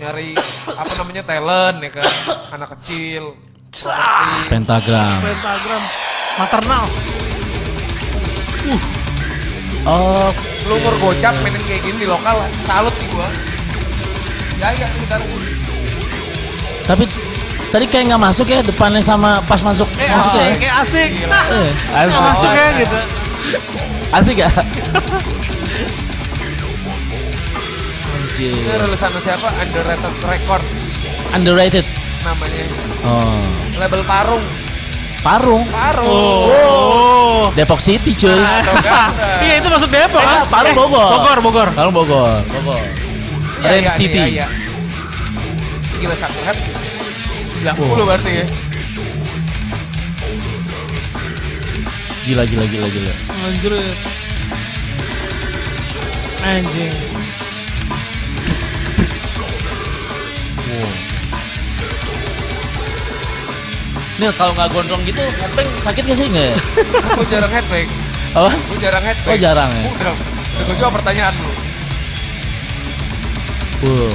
[0.04, 0.36] Nyari
[0.75, 2.12] apa namanya talent ya kan,
[2.60, 3.39] anak kecil.
[4.51, 5.19] Pentagram.
[5.23, 5.84] Pentagram.
[6.36, 6.84] Maternal.
[9.88, 10.30] Oh,
[10.67, 13.55] lu umur gocap mainin kayak gini di lokal, salut sih gua.
[14.56, 15.18] Ya ya kita
[16.86, 17.10] tapi
[17.74, 20.46] tadi kayak nggak masuk ya depannya sama pas masuk Eh masuk asik.
[20.46, 20.54] ya.
[20.56, 21.10] Kayak asik.
[21.10, 22.22] Eh, Nggak asik.
[22.22, 22.98] masuk ya gitu.
[24.13, 24.38] Asik
[28.36, 28.78] ini Anjir.
[28.84, 29.48] rilisan siapa?
[29.58, 30.82] Underrated Records
[31.32, 31.86] Underrated.
[32.22, 32.63] namanya.
[33.02, 33.41] Oh.
[33.78, 34.44] Label Parung.
[35.22, 35.63] Parung.
[35.65, 36.46] Parung.
[36.52, 37.50] Oh.
[37.54, 38.30] Depok City cuy.
[38.30, 39.10] Nah, enggak?
[39.46, 40.22] Iya itu masuk Depok.
[40.22, 40.41] Eh, kan?
[40.46, 41.10] Parung Eh, Bogor.
[41.12, 41.68] Bogor, Bogor.
[41.74, 42.39] Parung Bogor.
[42.46, 42.82] Bogor.
[43.62, 44.20] Iya, Rain iya, City.
[44.20, 44.48] iya, iya.
[46.00, 46.58] Gila Suckerhead
[47.65, 48.46] 90 berarti ya.
[52.26, 53.13] Gila gila gila gila.
[53.46, 53.74] Anjir.
[56.46, 56.94] Anjing.
[64.15, 66.48] Nih kalau nggak gondrong gitu, headbang sakit gak sih nggak?
[66.48, 66.56] ya?
[67.20, 67.88] Gue jarang headbang.
[68.32, 68.50] Apa?
[68.72, 69.34] Gue jarang headbang.
[69.36, 69.84] Oh jarang ya.
[69.91, 70.15] Udah,
[70.72, 71.44] gue jawab pertanyaan lu.
[73.86, 74.10] Uh.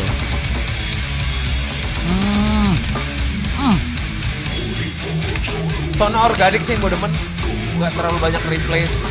[5.94, 7.12] Sona organik sih yang gue demen.
[7.78, 9.06] Gak terlalu banyak replace.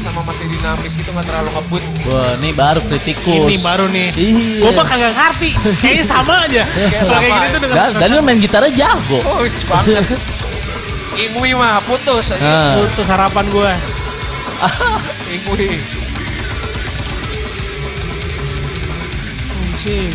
[0.00, 1.84] Sama masih dinamis gitu gak terlalu ngebut.
[2.08, 3.46] Wah, ini baru kritikus.
[3.46, 4.08] Ini baru nih.
[4.16, 4.60] Iya.
[4.64, 5.50] Gue mah kagak ngerti.
[5.78, 6.64] Kayaknya sama aja.
[6.66, 9.18] Kayak sama kayak gini tuh dengan Dan Daniel main gitarnya jago.
[9.22, 10.04] Oh, banget.
[11.14, 12.42] Ingui mah putus aja.
[12.42, 13.70] Nah, putus harapan gue.
[15.36, 15.68] Ingui.
[19.78, 20.10] Anjing.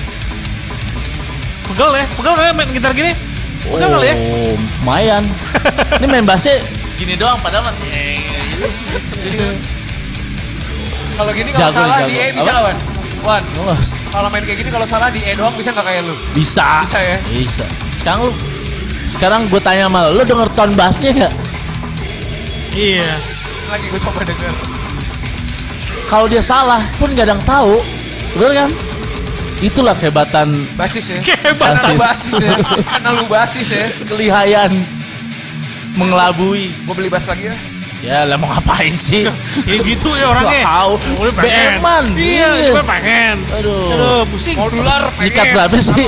[1.71, 2.05] Pegel ya?
[2.19, 3.15] Pegel kali ya main gitar gini?
[3.63, 4.15] Pegel kali ya?
[4.19, 5.23] Oh, lumayan.
[6.03, 6.59] ini main bassnya
[6.99, 7.75] gini doang padahal mah.
[11.15, 12.11] Kalau gini kalau salah jago.
[12.11, 12.75] di E bisa nggak,
[13.23, 13.43] Wan?
[14.11, 16.15] Kalau main kayak gini kalau salah di E doang bisa nggak kayak lu?
[16.35, 16.83] bisa.
[16.83, 17.17] Bisa ya?
[17.31, 17.63] Bisa.
[17.95, 18.35] Sekarang lu
[19.15, 21.33] sekarang gue tanya sama lu, lu denger tone bassnya gak?
[22.75, 23.07] Iya.
[23.71, 24.53] Lagi gue coba denger.
[26.11, 27.79] Kalau dia salah pun gak ada yang tahu.
[28.35, 28.69] Betul kan?
[29.63, 31.19] Itulah kehebatan Basis ya?
[31.23, 31.79] Kehebat.
[31.79, 31.95] Basis.
[31.95, 32.51] Basis ya?
[32.83, 33.85] Karena lu basis ya?
[34.03, 34.71] kelihayan
[35.95, 36.75] mengelabui.
[36.83, 37.55] Gue beli bass lagi ya?
[38.03, 39.23] Ya lah mau ngapain sih?
[39.69, 40.59] Ya gitu ya orangnya.
[40.59, 40.93] Gak tahu.
[41.39, 42.05] BM-an.
[42.19, 42.71] Iya, Iya.
[42.75, 43.35] gue pengen.
[43.55, 43.93] Aduh.
[43.95, 44.55] Aduh, pusing.
[44.59, 45.31] Modular pengen.
[45.31, 46.05] Nyikat berapa sih?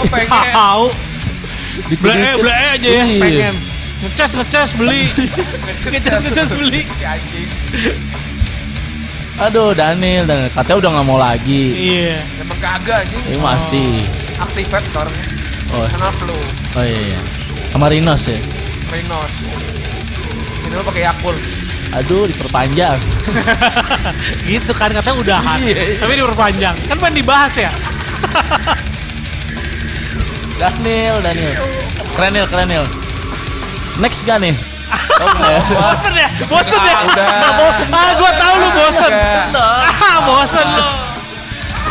[0.52, 0.86] Tahu.
[0.92, 2.36] Beli Dikit-dikit.
[2.44, 3.22] beli aja ya, Iya.
[3.24, 3.56] pengen.
[3.96, 5.04] Ngecas ngecas beli.
[5.96, 6.82] Ngecas ngecas beli.
[6.92, 7.48] Si anjing.
[9.36, 10.48] Aduh Daniel, Daniel.
[10.48, 11.64] Katanya udah nggak mau lagi.
[11.76, 12.24] Iya.
[12.40, 13.24] Emang kagak anjing.
[13.28, 13.90] Ini masih.
[14.40, 15.16] Activate sekarang.
[15.76, 16.40] Oh, Karena flow.
[16.80, 16.96] oh iya.
[16.96, 17.20] iya.
[17.76, 18.40] Sama Rinos ya.
[18.88, 19.34] Rhinos.
[20.64, 21.40] Ini lo pakai Yakult.
[22.00, 23.00] Aduh diperpanjang.
[24.52, 25.58] gitu kan katanya udahan.
[25.60, 26.00] Iya.
[26.00, 26.76] Tapi diperpanjang.
[26.88, 27.72] Kan pengen dibahas ya.
[30.56, 31.56] Daniel, Daniel.
[32.16, 32.86] Keren Nil, keren Nil.
[34.00, 34.56] Next gak nih?
[35.68, 36.28] Bosen ya?
[36.46, 36.98] Bosen ya?
[37.06, 37.88] Nggak bosen.
[37.90, 39.12] Ah, gue tau lu bosen.
[39.56, 40.90] Ah, bosen lu.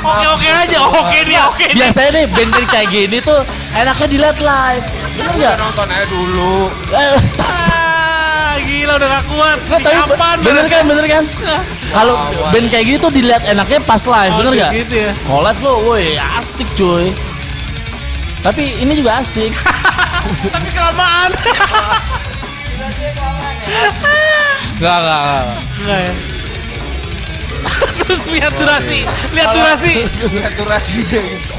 [0.05, 1.81] Oke oke aja, oke nih, oke nih.
[1.81, 3.41] Biasanya nih band-band kayak gini tuh
[3.73, 4.85] enaknya dilihat live.
[5.17, 5.55] Nggak?
[5.57, 6.69] nonton aja dulu.
[6.93, 9.59] Eh, Ah, gila udah gak kuat.
[9.59, 11.25] Di tapi kapan bener kan, bener kan?
[11.91, 12.53] Kalau Awan.
[12.53, 14.71] band kayak gini tuh dilihat enaknya pas live, Oh, bener nggak?
[14.77, 15.11] gitu ya.
[15.17, 17.07] Kalau live lo, woi asik cuy.
[18.41, 19.57] Tapi ini juga asik.
[20.55, 21.31] Tapi kelamaan.
[24.75, 25.45] Gak, gak, gak.
[25.81, 26.13] Enggak ya.
[28.05, 29.95] Terus lihat durasi, lihat durasi.
[30.35, 31.55] Lihat durasinya gitu.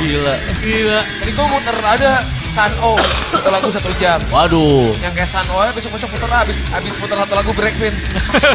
[0.00, 0.34] Gila.
[0.64, 1.00] Gila.
[1.04, 2.96] Tadi gue muter ada Sun O.
[3.30, 4.18] Satu lagu satu jam.
[4.32, 4.88] Waduh.
[5.04, 6.40] Yang kayak Sun O ya besok-besok muter lah.
[6.42, 7.94] Abis, abis muter satu lagu break Vin.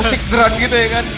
[0.02, 1.06] Musik drone gitu ya kan.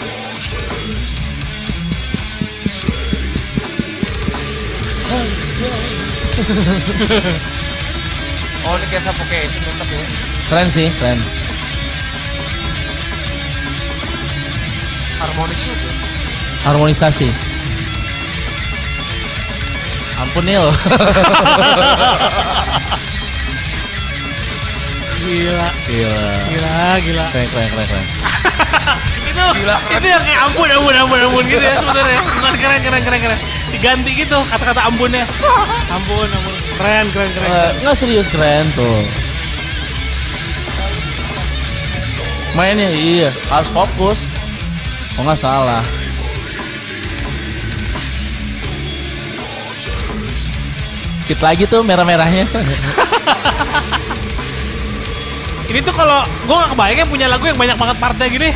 [8.64, 10.33] Oh ini kayak suffocation tetap ya.
[10.54, 11.18] Keren sih, keren.
[15.18, 15.90] Harmonis juga.
[16.62, 17.26] Harmonisasi.
[20.14, 20.70] Ampun Nil.
[25.18, 25.68] Gila.
[25.90, 26.22] Gila.
[26.46, 27.24] Gila, gila.
[27.34, 28.06] Keren, keren, keren, keren.
[29.34, 29.98] itu Gila, keren.
[29.98, 33.38] itu yang kayak ampun ampun ampun ampun gitu ya sebenarnya bukan keren keren keren keren
[33.74, 35.26] diganti gitu kata-kata ampunnya
[35.90, 39.02] ampun ampun keren keren keren, Eh, Nggak serius keren tuh.
[42.54, 44.30] Mainnya iya harus fokus.
[45.18, 45.82] Oh nggak salah.
[51.24, 52.44] Dikit lagi tuh merah-merahnya.
[55.74, 58.54] ini tuh kalau gue gak kebayang punya lagu yang banyak banget partnya gini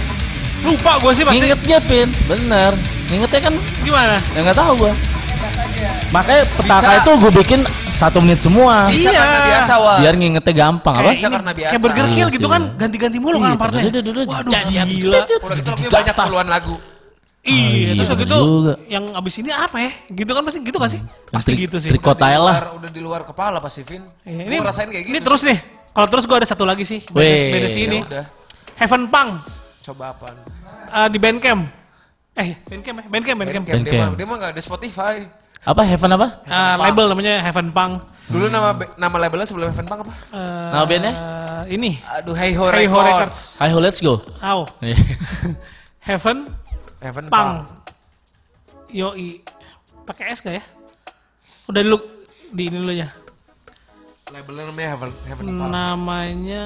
[0.62, 2.72] lupa gue sih pasti Ngingetnya pin, bener.
[3.10, 4.94] Ngingetnya kan gimana ya nggak tahu gua.
[6.14, 6.98] Makanya petaka Bisa.
[7.02, 7.60] itu gue bikin
[7.98, 8.86] satu menit semua.
[8.86, 9.18] Bisa Iya.
[9.18, 9.98] karena biasa wah.
[9.98, 11.02] Biar ngingetnya gampang apa?
[11.02, 11.70] kayak, bisa ini, karena biasa.
[11.70, 12.54] kayak Burger Kill Iya gitu sih.
[12.54, 14.52] kan ganti-ganti mulu kan Iya, partnya waduh
[14.86, 16.74] gila Udah gitu banyak puluhan lagu.
[17.40, 18.38] iya iya, terus gitu
[18.88, 21.88] yang abis ini apa ya gitu kan pasti gitu gak sih pasti Tri- gitu sih
[21.88, 22.76] Trikot lah.
[22.76, 24.04] Udah di luar kepala pasti Vin.
[24.22, 25.12] Iya, rasain kayak gitu.
[25.12, 25.58] ini terus nih
[25.88, 27.00] kalau terus gue ada satu lagi sih
[27.68, 28.28] sih ini Ya.
[28.76, 29.30] Heaven Punk
[29.80, 30.36] Coba apaan?
[30.88, 31.62] eh, di Bandcamp
[32.36, 34.12] eh Bandcamp ya Bandcamp Bandcamp, Bandcamp.
[34.14, 35.14] Dia mah nggak ada Spotify.
[35.60, 36.26] Apa Heaven apa?
[36.42, 40.12] Eh, label namanya Heaven Punk Dulu nama be- nama labelnya sebelum Heaven Punk apa?
[40.30, 41.12] Eh, Nama bandnya?
[41.66, 43.58] ini Aduh, Hey Ho Hey Ho Records.
[43.58, 44.22] Records Ayo let's go.
[44.80, 44.96] Iya.
[46.08, 46.48] Heaven
[46.98, 47.58] Heaven Punk Punk.
[48.88, 49.44] Yoi
[50.02, 50.64] pakai S gak ya
[51.66, 51.98] udah dulu
[52.50, 53.04] di ini dulu ya
[54.28, 55.68] Labelnya namanya Heaven Heaven Punk.
[55.68, 56.62] namanya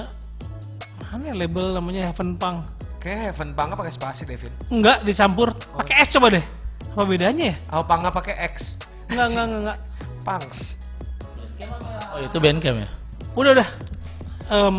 [1.03, 2.59] mana ya label namanya Heaven Punk
[2.97, 4.55] Kayak Heaven Punk pakai spasi deh, Vin.
[4.71, 6.45] enggak dicampur pakai S coba deh
[6.93, 8.77] apa bedanya ya Oh, Punk pakai X.
[9.09, 9.79] enggak enggak enggak, enggak.
[10.23, 10.61] Punks.
[12.13, 12.89] Oh itu Bandcamp ya?
[13.33, 13.69] Udah udah.
[14.53, 14.77] Em,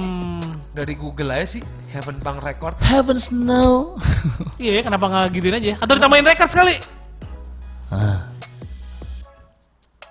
[0.74, 2.78] Dari Google aja sih, Heaven Punk Record.
[2.86, 3.98] Heavens no.
[4.62, 5.74] iya ya, kenapa nggak gituin aja?
[5.82, 6.78] Atau ditambahin record sekali?
[7.90, 8.22] ah.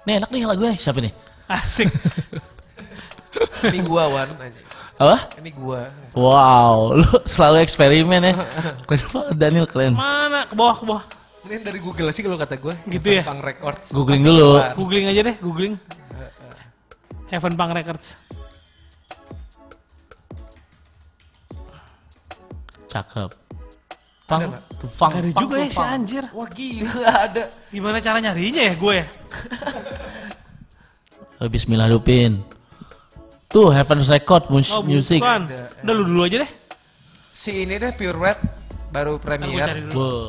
[0.03, 1.15] Nih enak nih lagunya siapa nih?
[1.47, 1.87] Asik.
[3.71, 4.29] Ini gua Wan.
[4.35, 4.59] aja.
[4.99, 5.17] Apa?
[5.39, 5.87] Ini gua.
[6.15, 8.35] Wow, lu selalu eksperimen ya.
[8.91, 9.95] Keren banget Daniel keren.
[9.95, 10.43] Mana?
[10.47, 11.05] Ke bawah, ke bawah.
[11.43, 12.75] Ini dari Google sih kalau kata gua.
[12.87, 13.23] Gitu ya?
[13.27, 13.91] Punk Records.
[13.91, 14.59] Googling dulu.
[14.59, 14.75] keluar.
[14.79, 15.75] Googling aja deh, googling.
[17.29, 18.07] Heaven Punk Records.
[22.87, 23.31] Cakep.
[24.29, 26.25] Pang, Gak ada juga ya si anjir.
[26.33, 27.45] Wah gila ada.
[27.69, 29.07] Gimana cara nyarinya ya gue ya?
[31.53, 32.39] Bismillah Dupin.
[33.53, 35.21] Tuh Heaven's Record mus- Oh, Music.
[35.21, 35.51] bukan.
[35.85, 36.51] Udah lu dulu aja deh.
[37.33, 38.39] Si ini deh Pure Red
[38.93, 39.41] baru Ntar
[39.91, 40.21] gue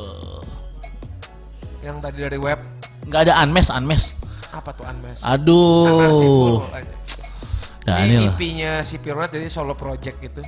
[1.84, 2.56] yang tadi dari web.
[3.04, 4.24] Nggak ada unmesh, unmesh.
[4.54, 5.20] Apa tuh Unmesh?
[5.26, 5.98] Aduh.
[5.98, 6.94] Unmerciful aja.
[8.06, 8.32] Ini.
[8.32, 10.40] EP-nya si Red jadi solo project gitu.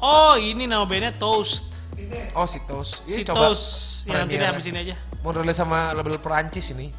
[0.00, 1.78] Oh, ini nama bandnya Toast.
[2.34, 3.06] Oh si Toast.
[3.06, 4.08] Si Ini coba Toast.
[4.08, 4.96] Ya nanti deh habis ini aja.
[5.22, 6.90] Mau rilis sama label Perancis ini.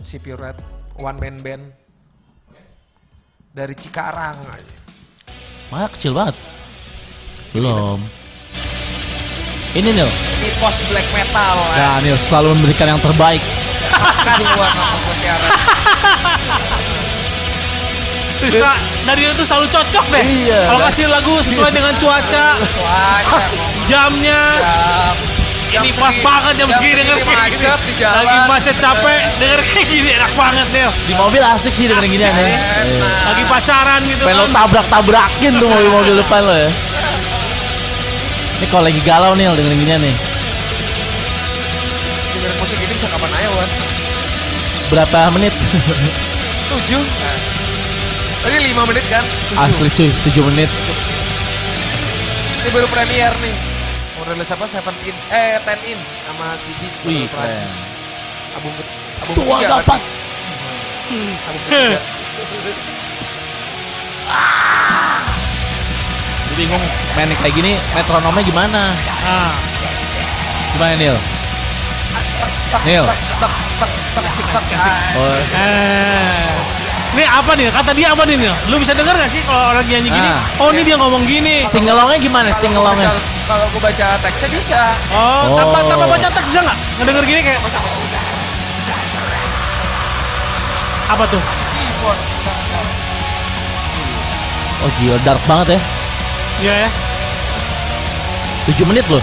[0.00, 0.56] Si Red.
[1.02, 1.64] One man band.
[3.50, 4.74] Dari Cikarang aja.
[5.68, 6.38] Mana kecil banget.
[7.52, 7.98] Belum.
[9.70, 10.10] Ini Nil.
[10.40, 11.54] Ini post black metal.
[11.72, 13.38] Daniel selalu memberikan yang terbaik.
[14.20, 14.68] Kan gua
[15.14, 15.50] siaran.
[18.40, 18.72] Suka
[19.04, 20.24] dari itu selalu cocok deh.
[20.24, 20.60] Iya.
[20.66, 22.46] Kalau kasih lagu sesuai dengan cuaca,
[22.80, 23.20] Wah,
[23.84, 24.42] jamnya.
[25.70, 27.62] jam, Ini pas banget jam segini denger kayak gini.
[27.62, 28.16] macet di jalan.
[28.16, 30.90] Lagi macet capek denger kayak gini enak banget Nel.
[31.04, 32.26] Di mobil asik sih dengerin gini.
[32.26, 33.22] Enak.
[33.28, 34.56] Lagi pacaran gitu Pengen lo kan.
[34.56, 36.70] tabrak-tabrakin tuh mobil-mobil depan lo ya.
[38.60, 40.14] Ini kalau lagi galau nih gini nih.
[42.36, 43.70] Dengerin musik ini bisa kapan aja, Wan?
[44.92, 45.56] Berapa menit?
[46.68, 47.00] Tujuh.
[48.44, 49.24] Tadi lima menit kan?
[49.24, 49.64] Tujuh.
[49.64, 50.68] Asli cuy, 7 menit.
[52.60, 53.56] Ini baru premier nih.
[54.20, 54.68] Mau rilis apa?
[54.68, 57.88] 7 inch, eh 10 inch sama CD Wih, label Perancis.
[58.60, 58.84] Album ke,
[59.24, 60.00] album Tua ketiga, dapat.
[61.48, 62.00] Album ketiga.
[66.60, 66.84] bingung
[67.16, 68.92] main kayak gini metronomnya gimana?
[69.24, 69.56] Ah,
[70.76, 71.16] Gimana Nil?
[72.84, 73.04] Nil.
[75.16, 76.52] Oh, eh.
[77.10, 77.72] Ini apa nih?
[77.72, 78.54] Kata dia apa nih Nil?
[78.68, 80.28] Lu bisa denger gak sih kalau orang nyanyi gini?
[80.28, 80.44] Ah.
[80.60, 81.64] Oh ini dia ngomong gini.
[81.64, 82.52] singelongnya gimana?
[82.52, 83.10] Singelongnya.
[83.48, 84.80] Kalau gue baca teksnya bisa.
[85.10, 85.88] Oh, tanpa Oh.
[85.88, 86.76] tanpa baca teks bisa nggak?
[87.00, 87.60] Ngedenger gini kayak
[91.10, 91.42] apa tuh?
[94.80, 95.80] Oh gila dark banget ya.
[96.60, 96.90] Iya ya.
[98.68, 99.22] 7 menit loh.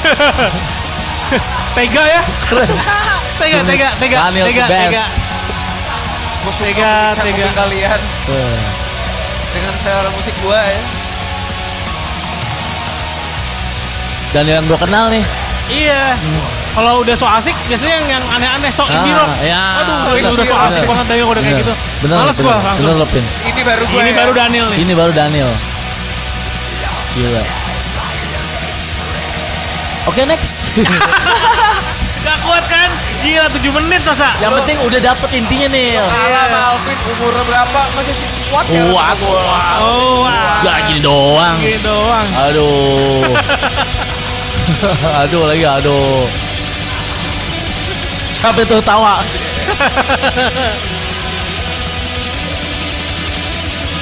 [1.76, 2.20] Tega ya.
[2.46, 2.70] Keren.
[3.38, 4.82] Tega, tega, tega, Daniel tega, the best.
[4.84, 5.04] tega.
[6.40, 7.46] Gue suka Tega, tega.
[7.54, 8.60] kalian Eh,
[9.50, 10.80] dengan selera musik gue ya.
[14.30, 15.24] Daniel yang gue kenal nih.
[15.68, 16.14] Iya.
[16.70, 19.30] Kalau udah so asik, biasanya yang yang aneh-aneh so indie rock.
[19.42, 19.82] ya.
[19.82, 21.62] Aduh, So itu udah so asik banget tapi udah kayak Bener.
[21.66, 21.74] gitu.
[22.00, 22.86] Bener, Males bener, gua langsung.
[22.94, 23.26] Bener.
[23.44, 24.16] Ini baru gue Ini ya.
[24.16, 24.78] baru Daniel nih.
[24.80, 25.50] Ini baru Daniel.
[27.10, 27.42] Gila.
[30.06, 30.70] Oke next.
[32.24, 32.90] Gak kuat kan?
[33.20, 34.30] Gila 7 menit masa.
[34.38, 35.98] yang penting udah dapet intinya nih.
[35.98, 38.78] Kalah sama Alvin umur berapa masih sih kuat sih.
[38.78, 39.16] Kuat.
[39.82, 40.62] Oh, wah.
[40.62, 41.56] Gak gini doang.
[41.58, 42.26] Gini doang.
[42.48, 43.26] Aduh.
[45.26, 46.24] aduh lagi aduh.
[48.32, 49.20] Sampai tuh tawa.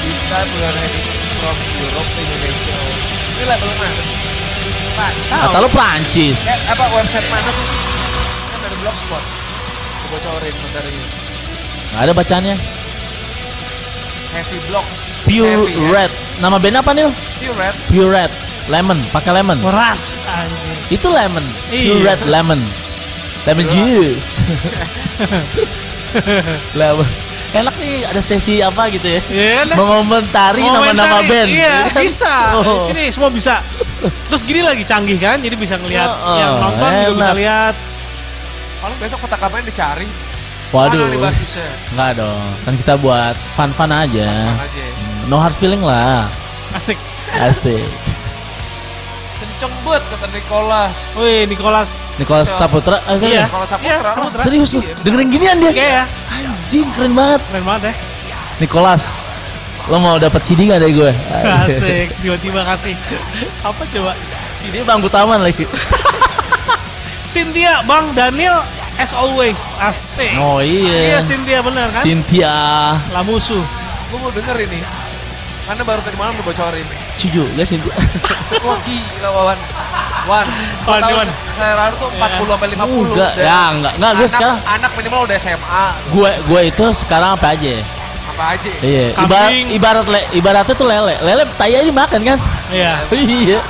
[0.05, 2.75] This time we are heading from Europe to Indonesia.
[3.39, 4.17] Ini label mana sih?
[5.31, 6.39] Kata lu Prancis.
[6.51, 7.67] Eh, apa website mana sih?
[8.51, 9.23] Kan dari Blogspot.
[9.23, 11.03] Gue bocorin bentar ini.
[11.95, 12.57] Gak ada bacaannya.
[14.35, 14.87] Heavy Block.
[15.25, 15.89] Pure Heavy, ya.
[15.95, 16.13] Red.
[16.43, 17.07] Nama band apa nih?
[17.39, 17.75] Pure Red.
[17.89, 18.33] Pure Red.
[18.69, 18.99] Lemon.
[19.15, 19.59] Pakai lemon.
[19.63, 20.79] Keras anjing.
[20.91, 21.47] Itu lemon.
[21.71, 21.87] Iya.
[21.95, 22.61] Pure Red lemon.
[23.47, 24.43] Lemon juice.
[26.81, 27.09] lemon.
[27.49, 29.21] Enak nih ada sesi apa gitu ya.
[29.33, 29.77] Iya kan?
[29.81, 31.49] Mengomentari nama-nama band.
[31.49, 31.97] Iya, kan?
[32.05, 32.35] bisa.
[32.61, 32.85] Oh.
[32.93, 33.65] Ini semua bisa.
[34.29, 37.17] Terus gini lagi canggih kan, jadi bisa ngelihat Oh, yang nonton juga enak.
[37.17, 37.75] bisa lihat.
[38.79, 40.07] Kalau besok kotak kapan dicari?
[40.69, 41.09] Waduh.
[41.09, 41.67] Mana nih basisnya?
[41.97, 42.45] Enggak dong.
[42.63, 44.29] Kan kita buat fun-fun aja.
[44.53, 44.85] Mana aja.
[45.25, 46.29] No hard feeling lah.
[46.77, 47.01] Asik.
[47.33, 47.81] Asik.
[49.41, 50.97] Kenceng banget kata Nicholas.
[51.17, 51.97] Wih, Nicholas.
[52.21, 53.01] Nicholas Saputra.
[53.09, 53.17] Eh.
[53.25, 53.49] Iya.
[53.49, 53.89] Nicholas Saputra.
[53.89, 54.41] Iya, Saputra.
[54.45, 54.81] Serius lu?
[54.85, 54.95] Iya.
[55.01, 55.73] Dengerin ginian dia.
[55.73, 56.05] Iya ya.
[56.69, 57.41] Anjing keren banget.
[57.49, 57.95] Keren banget ya.
[58.61, 59.25] Nicholas.
[59.89, 61.09] Lo mau dapat CD gak dari gue?
[61.65, 62.13] Asik.
[62.21, 62.93] Tiba-tiba kasih.
[63.65, 64.13] Apa coba?
[64.61, 65.65] CD bangku taman lagi.
[67.33, 68.61] Cynthia, Bang Daniel,
[69.01, 69.73] as always.
[69.81, 70.37] Asik.
[70.37, 71.17] Oh iya.
[71.17, 72.05] Iya, Cynthia bener kan?
[72.05, 72.53] Cynthia.
[73.17, 73.65] Lah musuh.
[74.13, 74.85] Gue mau denger ini.
[75.69, 76.87] Karena baru tadi malam dibocorin.
[77.21, 77.85] Cuju, guys ini.
[78.65, 79.59] Wah gila Wawan.
[80.25, 80.47] Wan,
[80.89, 81.29] Wan, tahu Wan.
[81.29, 83.13] lu tuh 40 sampai 50.
[83.13, 83.93] Enggak, ya enggak.
[84.01, 85.85] Enggak, gue sekarang Anak minimal udah SMA.
[86.13, 87.69] gue gue itu sekarang apa aja?
[87.81, 87.83] ya?
[88.33, 88.71] Apa aja.
[88.81, 89.67] Iya, ibarat Kambing.
[89.77, 91.15] ibarat le, ibaratnya tuh lele.
[91.21, 92.39] Lele tai aja makan kan?
[92.73, 92.93] Iya.
[93.45, 93.61] iya.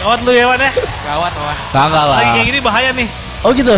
[0.00, 0.72] Gawat lu ya Wan ya.
[1.04, 1.56] Gawat Wan.
[1.72, 2.16] Kagak lah.
[2.16, 3.08] Lagi kayak gini bahaya nih.
[3.44, 3.76] Oh gitu.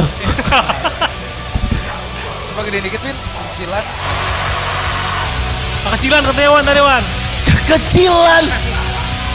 [2.54, 3.16] Coba gedein dikit, Vin.
[3.58, 3.82] Silat.
[5.86, 7.02] Kekecilan katanya Wan tadi Wan.
[7.68, 8.44] Kekecilan.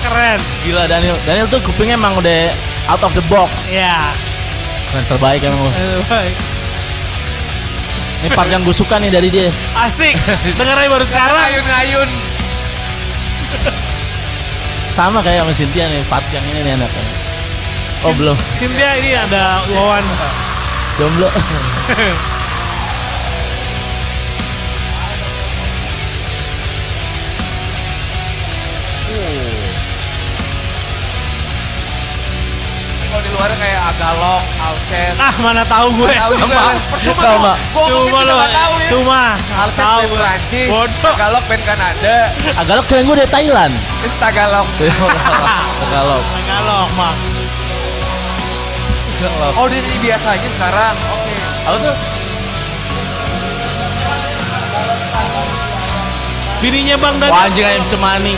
[0.01, 0.39] Keren.
[0.65, 1.15] Gila Daniel.
[1.23, 2.49] Daniel tuh kupingnya emang udah
[2.89, 3.71] out of the box.
[3.71, 4.09] Iya.
[4.91, 5.69] Yang terbaik emang.
[8.23, 9.53] Ini part yang gue suka nih dari dia.
[9.77, 10.15] Asik.
[10.55, 11.61] Dengar aja baru Sekarang sekarang.
[11.61, 12.09] ayun-ayun.
[14.87, 17.05] Sama kayak sama Cynthia nih, part yang ini nih enaknya.
[18.03, 20.03] Oh belum, Cynthia ini ada Wawan.
[20.99, 21.29] jomblo.
[33.33, 35.17] Kalau di luar kayak Agalok, Alces.
[35.17, 36.05] Ah mana tahu gue.
[36.05, 36.53] Tahu juga.
[36.53, 36.77] sama.
[36.93, 37.53] Percuma Sama.
[37.73, 38.89] Gue Cuma juga gak tahu ya.
[38.93, 39.23] Cuma.
[39.57, 40.19] Alces tahu band gue.
[40.21, 41.13] Prancis, Bodoh.
[41.17, 42.15] Tagalog band Kanada,
[42.61, 43.73] Agak lo keren gue dari Thailand.
[44.21, 44.67] Tagalog.
[44.77, 46.23] Tagalog.
[46.45, 47.15] Galok mah.
[49.57, 50.93] Oh, dia ini biasanya sekarang.
[50.93, 51.33] Oke.
[51.65, 51.95] Apa tuh?
[56.61, 58.35] Bininya Bang Dan Wah anjing ayam cemani.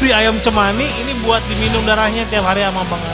[0.00, 3.13] di ayam cemani ini buat diminum darahnya tiap hari sama Bang Dani.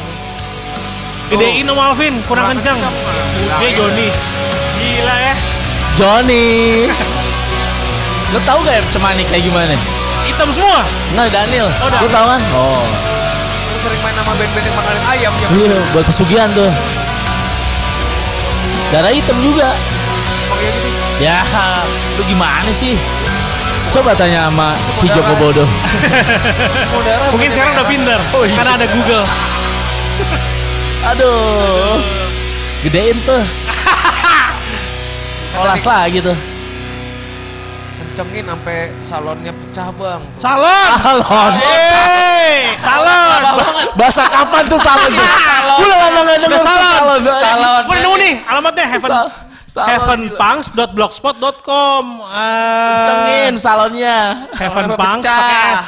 [1.31, 2.79] Gedein Om Alvin, kurang Kurang kencang.
[3.62, 4.09] Dia Joni.
[4.83, 5.35] Gila ya.
[5.95, 6.90] Johnny.
[8.35, 9.79] Lo tau gak cemani kayak gimana?
[10.27, 10.83] Hitam semua.
[11.14, 11.71] Nggak Daniel.
[11.71, 12.11] Oh, Lo Daniel.
[12.11, 12.40] tau kan?
[12.55, 12.83] Oh.
[12.83, 15.49] Lu sering main sama band-band yang makan ayam ya.
[15.55, 16.71] Iya buat pesugihan tuh.
[18.90, 19.71] Darah hitam juga.
[19.71, 20.88] Emang iya gitu.
[21.23, 21.38] Ya,
[22.19, 22.99] lu gimana sih?
[23.95, 25.35] Coba tanya sama Ki Joko.
[25.38, 25.64] Bodo.
[27.31, 28.19] Mungkin sekarang udah pinter.
[28.35, 28.55] Oh, iya.
[28.59, 29.23] Karena ada Google.
[31.01, 31.97] Aduh.
[32.83, 33.41] Gedein tuh.
[35.61, 36.37] Olas lagi tuh.
[37.97, 40.21] Kencengin sampai salonnya pecah bang.
[40.37, 40.91] Salon.
[40.99, 41.53] Salon.
[41.61, 43.41] Hey, salon.
[43.95, 45.27] Bahasa kapan tuh salon tuh?
[45.77, 46.87] Gue udah lama gak denger Udah tuh salon.
[47.21, 47.33] salon.
[47.33, 47.81] Salon.
[47.85, 49.33] Gue udah nemu nih alamatnya heaven Sal-
[49.71, 52.05] salon, heavenpunks.blogspot.com.
[52.27, 54.17] Eh, Kencengin salonnya.
[54.53, 55.75] Heavenpunks pakai.
[55.77, 55.85] S.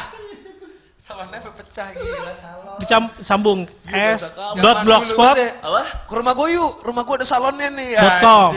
[1.12, 2.74] Salonnya sampai pecah gila salon.
[2.78, 4.22] Dicam- sambung s
[4.56, 5.36] dot blogspot.
[5.36, 5.82] Apa?
[6.02, 7.90] Ke rumah gue yuk, rumah gue ada salonnya nih.
[7.94, 8.50] Dot com.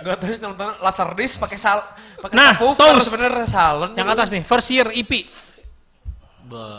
[0.00, 1.78] Gak tau nonton laser disc pakai sal
[2.16, 3.04] pakai Nah, subwoofer toast.
[3.06, 3.90] sebenarnya salon.
[3.92, 5.12] yang atas nih first year EP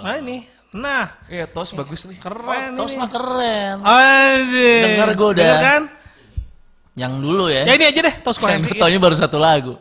[0.01, 2.17] nah ini nah Iya, tos bagus nih.
[2.17, 3.75] keren Tos ini mah keren.
[3.79, 4.81] Anjir.
[4.85, 5.43] Denger gua udah.
[5.43, 5.81] Denger kan
[6.93, 7.63] Yang dulu ya.
[7.63, 9.77] ya ini aja deh tos Yang kohesi taunya baru satu lagu.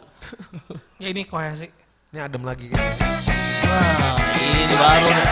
[0.97, 1.67] ya ini kohesi
[2.11, 2.77] Ini adem lagi kan.
[2.77, 4.00] Wah, ini
[4.81, 5.27] baru nih.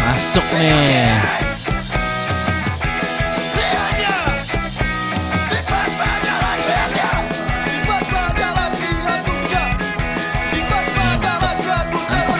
[0.00, 1.12] Masuk nih.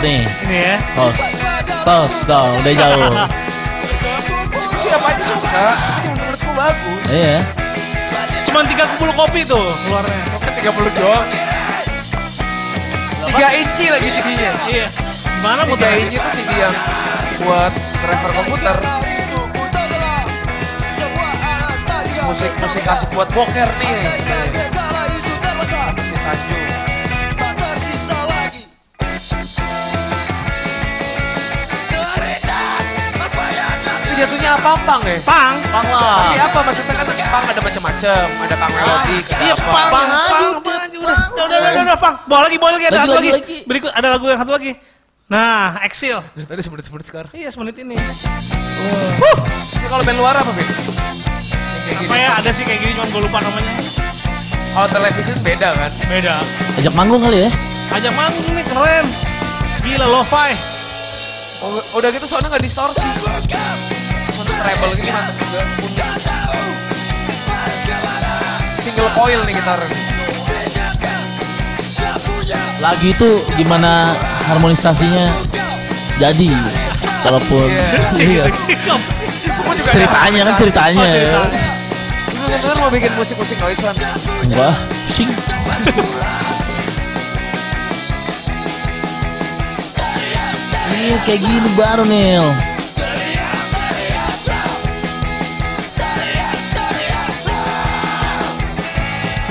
[0.07, 0.23] Nih.
[0.47, 1.43] ini ya Tos.
[1.83, 3.13] Tos dong, udah jauh.
[4.77, 5.67] Siapa aja suka.
[6.15, 7.03] Menurutku bagus.
[7.11, 7.39] Iya.
[8.47, 11.27] cuman 30 kopi tuh keluarnya Oke 30 doang.
[13.37, 14.53] 3 inci lagi CD-nya.
[14.73, 15.06] iya
[15.37, 16.75] gimana 3 muter inci itu CD yang
[17.41, 18.77] buat driver komputer.
[22.27, 24.01] Musik musik asik buat boker nih.
[26.01, 26.65] Si Tanjung.
[34.17, 35.21] Jatuhnya apa pang ya?
[35.21, 36.25] pang Pang lah.
[36.33, 39.69] Ini apa maksudnya kan pang ada macam-macam, ada pang melodik, ada Iya, apa?
[39.69, 39.91] pang.
[39.93, 41.29] pang pang pang udah pang.
[41.37, 43.57] udah udah udah, pang bawa lagi bawa lagi ada Lagi, satu lagi lagi.
[43.69, 44.73] berikut ada lagu yang satu lagi
[45.27, 47.31] nah Exil Dari tadi semenit-semenit sekarang.
[47.33, 47.99] iya semenit ini
[49.75, 50.71] Ini kalau band luar apa, gini.
[51.99, 53.75] apa ya ada sih kayak gini cuman gue lupa namanya
[54.71, 55.91] Kalau television beda kan?
[56.07, 56.35] beda
[56.77, 57.51] Ajak manggung kali ya.
[57.89, 59.07] ajak manggung nih keren
[59.83, 60.55] gila lo-fi
[61.57, 63.01] Oh, udah gitu soalnya nggak distorsi.
[64.29, 65.61] Soalnya treble gini mantep juga.
[65.81, 66.05] Punya.
[68.77, 69.81] Single coil nih gitar.
[72.79, 74.13] Lagi itu gimana
[74.47, 75.27] harmonisasinya
[76.17, 76.49] jadi
[77.27, 77.67] walaupun
[78.23, 78.47] iya.
[78.47, 81.61] Ada ceritanya kan ceritanya Oh, ceritanya.
[82.47, 83.95] Bener mau bikin musik-musik noise kan?
[84.47, 84.75] enggak
[85.07, 85.29] sing
[90.87, 92.47] Ini kayak gini baru Nil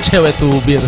[0.02, 0.80] Cewek tubir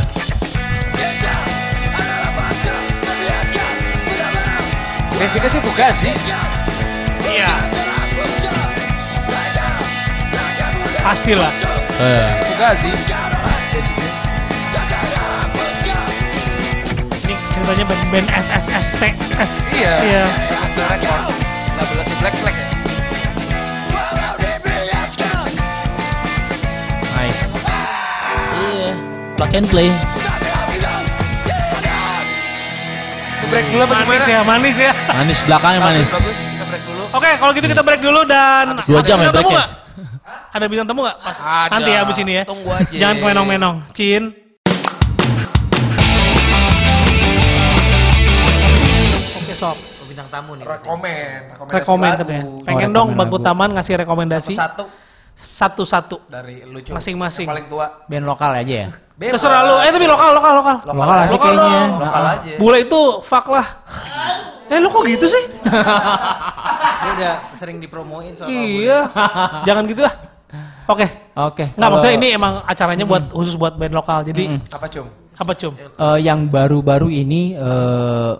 [5.19, 6.11] Basicnya sih Fugazi.
[7.27, 7.53] Iya.
[11.03, 11.51] Pastilah.
[11.99, 12.91] Eh, Fugazi.
[13.73, 14.11] Basicnya.
[17.27, 19.03] Ini ceritanya band-band SSST.
[19.37, 19.95] S Iya.
[20.07, 20.25] Iya.
[20.89, 21.23] Record.
[21.75, 22.67] Labelnya si Black Flag ya.
[27.19, 27.43] nice.
[28.71, 28.93] Iya.
[29.35, 29.91] Plug and play.
[33.49, 34.29] Break dulu apa Manis gimana?
[34.29, 34.93] ya, manis ya.
[35.19, 36.09] Manis belakangnya manis.
[36.09, 36.31] bagus.
[36.31, 37.03] Kita break dulu.
[37.11, 39.65] Oke, kalau gitu kita break dulu dan Dua jam ya breaknya?
[40.49, 41.17] Ada bintang tamu nggak?
[41.19, 41.71] Pas Ada.
[41.75, 42.45] Nanti ya abis ini ya.
[42.47, 42.95] Tunggu aja.
[42.95, 43.77] Jangan menong-menong.
[43.91, 44.23] Cin.
[49.39, 50.65] Oke sob, bintang tamu nih.
[50.65, 51.39] Rekomen.
[51.59, 52.21] Rekomendasi rekomen lagu.
[52.23, 52.43] katanya.
[52.63, 53.29] Pengen dong Bang.
[53.39, 54.85] Taman ngasih rekomendasi Satu
[55.39, 56.27] satu-satu.
[56.27, 56.95] dari lu Cuk.
[56.99, 57.47] Masing-masing.
[57.47, 57.87] Yang paling tua.
[58.07, 58.89] Band lokal aja ya.
[59.15, 59.35] Bebas.
[59.39, 59.75] Terserah lu.
[59.83, 60.77] Eh tapi lokal, lokal, lokal.
[60.95, 61.67] Lokal asik Lokal kayaknya.
[61.67, 61.91] dong.
[62.03, 62.51] Lokal aja.
[62.59, 63.67] Bule itu fuck lah.
[64.69, 65.45] Eh lu kok gitu sih?
[67.05, 69.09] Dia udah sering dipromoin soal iya.
[69.69, 70.15] Jangan gitu lah.
[70.89, 71.07] Oke.
[71.37, 71.65] Oke.
[71.69, 74.25] Nggak kalau, maksudnya ini emang acaranya buat khusus buat band lokal.
[74.25, 75.07] Jadi Apa Cum?
[75.39, 75.71] apa cum?
[75.79, 78.33] eh, yang baru-baru ini eh,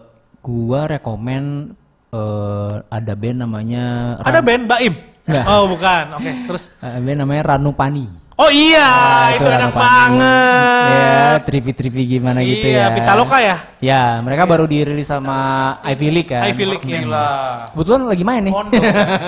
[0.43, 1.71] gua rekomen
[2.11, 4.95] eh, ada band namanya Ada band Baim?
[5.23, 5.45] Nggak.
[5.47, 6.05] Oh bukan.
[6.19, 6.31] Oke.
[6.51, 8.18] Terus eh, band namanya Ranu Pani.
[8.39, 10.87] Oh iya, Nah, itu, Ranu enak banget.
[10.95, 12.95] Ya, tripi-tripi gimana gitu iya, ya.
[12.95, 13.57] Pitaloka ya?
[13.83, 16.47] Ya, mereka baru dirilis sama Ivy League kan.
[16.47, 17.03] Ivy League ya.
[17.03, 17.31] Gila.
[17.75, 18.55] Kebetulan lagi main nih.
[18.55, 18.79] Mondo.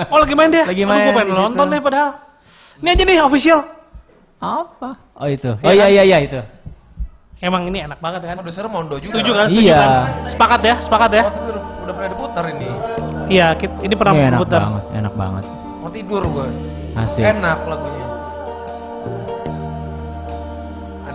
[0.07, 0.63] Oh lagi main dia?
[0.63, 2.11] Lagi Aduh, main Gue pengen nonton deh padahal.
[2.79, 3.59] Ini aja nih official.
[4.39, 4.89] Apa?
[5.19, 5.51] Oh itu.
[5.59, 5.91] Iya Oh iya kan?
[5.91, 6.39] iya iya itu.
[7.41, 8.35] Emang ini enak banget kan?
[8.39, 9.11] Produser Mondo juga.
[9.11, 9.45] Setuju kan?
[9.51, 9.75] Setuju Iya.
[9.75, 9.91] kan?
[10.23, 10.75] Sepakat ya?
[10.79, 11.23] Sepakat ya?
[11.23, 11.55] Oh, tidur.
[11.83, 12.67] Udah pernah diputar ini.
[13.27, 14.61] Iya, ini pernah Ini enak putar.
[14.63, 15.43] banget, enak banget.
[15.83, 16.47] Mau tidur gue.
[16.95, 17.27] Asik.
[17.27, 18.05] Enak lagunya.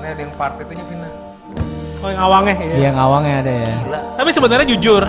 [0.07, 1.11] Aneh ada yang part itunya Vina.
[1.99, 2.77] Oh yang awangnya ya.
[2.79, 3.73] Iya ngawangnya ada ya.
[3.75, 4.01] Gila.
[4.15, 5.03] Tapi sebenarnya jujur,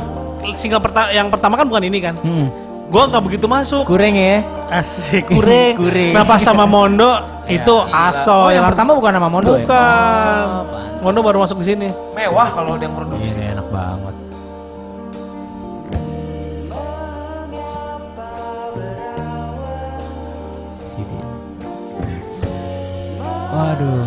[0.58, 2.18] single perta yang pertama kan bukan ini kan.
[2.18, 2.50] Hmm.
[2.90, 3.86] Gua nggak begitu masuk.
[3.86, 4.42] Kurang ya.
[4.74, 5.78] Asik, kureng.
[5.86, 6.18] Kureng.
[6.18, 7.14] Nah pas sama Mondo
[7.46, 9.70] itu aso Oh, yang yang pertama bukan nama Mondo ya?
[9.70, 10.46] Bukan.
[11.06, 11.90] Mondo baru masuk di sini.
[12.18, 13.30] Mewah kalau ada yang produksi.
[13.38, 14.16] Ini enak banget.
[20.82, 21.22] Sini.
[23.54, 24.07] Waduh.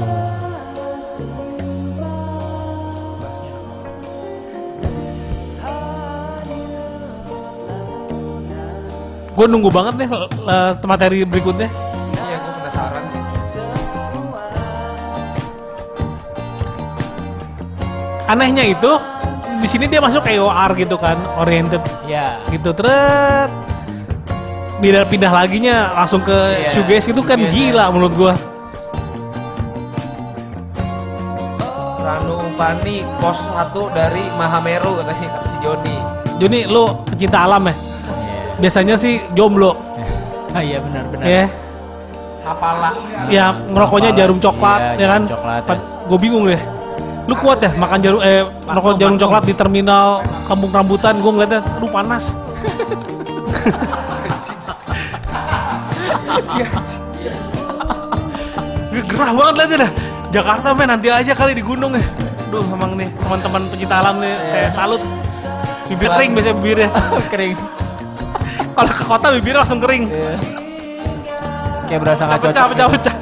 [9.41, 10.09] Gue nunggu banget nih
[10.53, 11.73] eh, materi berikutnya.
[12.13, 13.21] Iya, gue penasaran sih.
[18.29, 18.93] Anehnya itu
[19.65, 22.37] di sini dia masuk kayak OR gitu kan, oriented Ya.
[22.53, 23.49] gitu terus
[24.85, 28.35] pindah pindah laginya langsung ke Iya, shoegaze itu kan shoegaze, gila menurut gua.
[31.97, 35.97] Ranu Pani pos satu dari Mahameru katanya kata si Joni.
[36.37, 37.75] Joni lu pecinta alam ya?
[38.61, 39.73] Biasanya sih jomblo
[40.57, 41.25] Ah iya benar benar.
[41.25, 41.45] ya.
[42.41, 42.91] Hapala.
[43.31, 45.23] Ya ngerokoknya jarum coklat Iya, ya kan?
[45.29, 45.77] coklat, ya.
[46.09, 46.59] Gue bingung deh.
[47.31, 51.61] Lu kuat ya makan jarum eh ngerokok jarum coklat di terminal kampung rambutan gue ngeliatnya
[51.63, 52.35] aduh panas.
[58.91, 59.93] Gerah banget liatnya dah.
[60.31, 62.05] Jakarta men nanti aja kali di gunung ya.
[62.51, 65.03] Duh emang nih teman-teman pecinta alam nih saya salut.
[65.87, 66.89] Bibir kering biasanya bibirnya.
[67.33, 67.57] Kering.
[68.81, 70.09] Kalau ke kota bibirnya langsung kering.
[70.09, 70.41] Iya.
[71.85, 72.69] Kayak berasa nggak Pecah, cocok.
[72.73, 72.97] pecah, gitu.
[72.97, 73.15] pecah.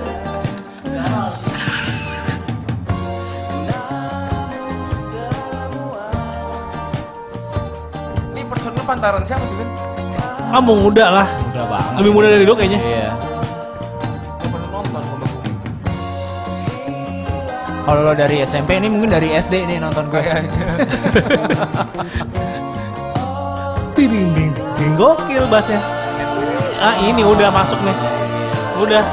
[8.38, 9.66] Ini personil pantaran siapa sih, Vin?
[10.54, 11.26] Kamu muda lah.
[11.26, 11.98] Udah banget.
[11.98, 12.78] Lebih muda dari lu kayaknya.
[12.78, 13.10] Iya.
[17.82, 20.22] Kalau lo dari SMP ini mungkin dari SD nih nonton gue.
[23.98, 24.47] Kayaknya.
[24.88, 25.84] Ding gokil bassnya.
[26.80, 27.92] Ah ini udah masuk nih.
[28.80, 29.04] Udah.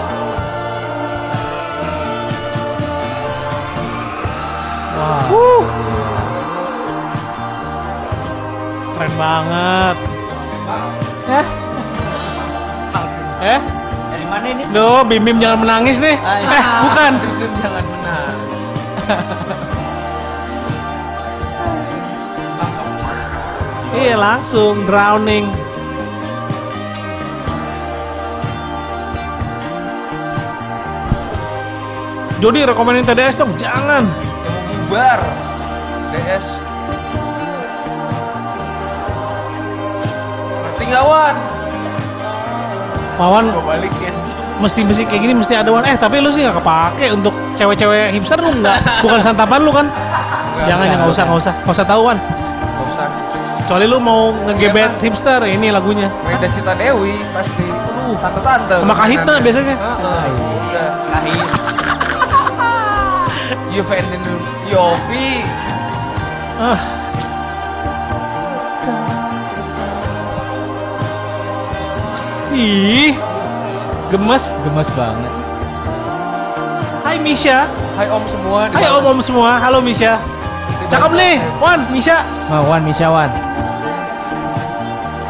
[4.95, 5.19] Wah.
[5.27, 5.63] Wuh.
[8.95, 9.95] Keren banget.
[11.27, 11.45] Eh,
[13.43, 13.59] Eh?
[14.15, 14.63] Dari mana ini?
[14.71, 16.15] Duh, Bim Bim jangan menangis nih.
[16.23, 16.55] Ah, iya.
[16.55, 17.13] Eh, bukan.
[17.19, 18.37] Bim jangan menang.
[22.63, 22.87] Langsung.
[23.91, 25.64] Iya, langsung drowning.
[32.37, 34.03] Jody rekomenin TDS dong, jangan.
[34.85, 35.19] Bubar.
[36.11, 36.59] DS.
[40.61, 41.35] Ngerti nggak Wan?
[43.15, 44.13] Wawan Gue balikin.
[44.55, 45.83] mesti mesti kayak gini mesti ada wan.
[45.83, 49.03] Eh tapi lu sih nggak kepake untuk cewek-cewek hipster lu nggak?
[49.03, 49.87] Bukan santapan lu kan?
[50.63, 52.17] jangan ya nggak usah nggak usah nggak usah tahu wan.
[52.19, 53.07] Gak usah.
[53.59, 56.07] Kecuali lu mau ngegebet hipster, ini lagunya.
[56.23, 57.65] Reda Sita Dewi pasti.
[58.15, 58.77] Tante-tante.
[58.79, 59.75] Sama Kahitna biasanya.
[59.75, 60.25] Heeh,
[60.69, 60.89] Udah.
[61.09, 61.49] Kahit.
[63.75, 64.39] Juventus
[64.71, 65.43] Yofi.
[66.55, 66.79] Ah.
[72.55, 73.11] Ih,
[74.07, 74.63] gemes.
[74.63, 75.33] Gemes banget.
[77.03, 77.67] Hai Misha.
[77.99, 78.71] Hai Om semua.
[78.71, 78.95] Hai mana?
[78.95, 79.59] om-om semua.
[79.59, 80.23] Halo Misha.
[80.87, 82.23] Cakep nih, Wan, Misha.
[82.47, 83.27] Oh, Wan Misha Wan.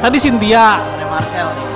[0.06, 0.78] Tadi Cynthia.
[0.78, 1.68] Ada Marcel nih.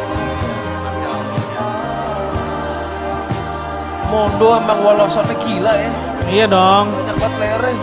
[4.14, 6.09] Mondo sama Wolosonnya gila ya.
[6.30, 6.86] Iya dong.
[6.94, 7.76] Banyak banget layernya.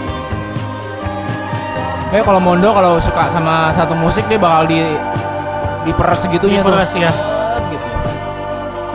[2.15, 4.79] Eh kalau Mondo kalau suka sama satu musik dia bakal di
[5.83, 6.71] diperes segitunya tuh.
[6.71, 7.11] Diperes ya.
[7.67, 7.87] Gitu.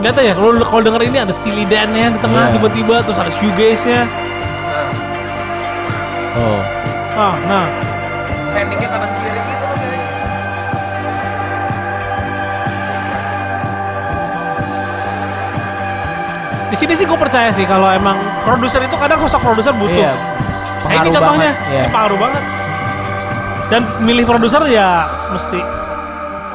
[0.02, 2.54] Lihat aja, kalau kalau denger ini ada Steely Dan-nya di tengah Iya.
[2.58, 4.02] tiba-tiba, terus ada shoegaze-nya.
[4.02, 4.90] Nah,
[6.32, 6.60] Oh.
[7.12, 7.68] Ah, nah.
[16.82, 20.02] Sini sih gue percaya sih kalau emang produser itu kadang sosok produser butuh.
[20.02, 20.12] Iya.
[20.82, 21.80] Nah, ini contohnya, banget, iya.
[21.86, 22.42] ini pengaruh banget.
[23.70, 25.60] Dan milih produser ya mesti.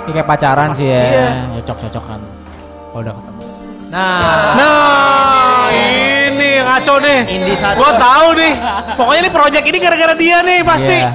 [0.04, 1.00] Ini kayak pacaran sih ya.
[1.00, 1.30] Iya.
[1.64, 2.20] Cocok-cocokan.
[2.92, 3.42] Kalau udah ketemu.
[3.88, 7.20] Nah, Nah, ini ngaco nih.
[7.32, 7.80] Indi satu.
[7.80, 8.54] Gue tahu nih.
[9.00, 10.98] Pokoknya ini project ini gara-gara dia nih pasti.
[11.00, 11.12] Iya.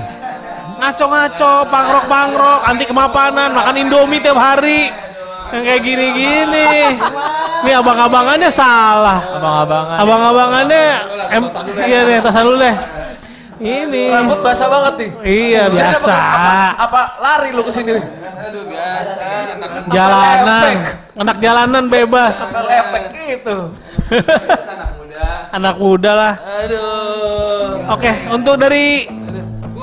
[0.81, 4.89] Ngaco-ngaco, pangrok pangrok, anti kemapanan, makan indomie tiap hari.
[5.53, 6.73] Yang kayak gini-gini.
[7.63, 9.21] Nih abang-abangannya salah.
[9.23, 9.97] abang-abangan.
[10.03, 10.85] Abang-abangannya
[11.31, 11.45] em,
[11.87, 12.77] iya nih tasan dulu deh.
[13.63, 14.05] Ini.
[14.11, 15.11] Rambut basah banget nih.
[15.23, 16.17] Iya Jadi biasa.
[16.19, 17.95] Apa, apa, apa lari lu ke sini?
[17.95, 19.13] Aduh biasa.
[19.55, 20.71] Anak, Jalanan.
[21.15, 22.51] Anak jalanan bebas.
[22.51, 23.05] Anak lepek
[23.39, 23.57] gitu.
[24.67, 25.27] Anak muda.
[25.55, 26.35] Anak muda lah.
[26.67, 27.95] Aduh.
[27.95, 29.07] Oke, untuk dari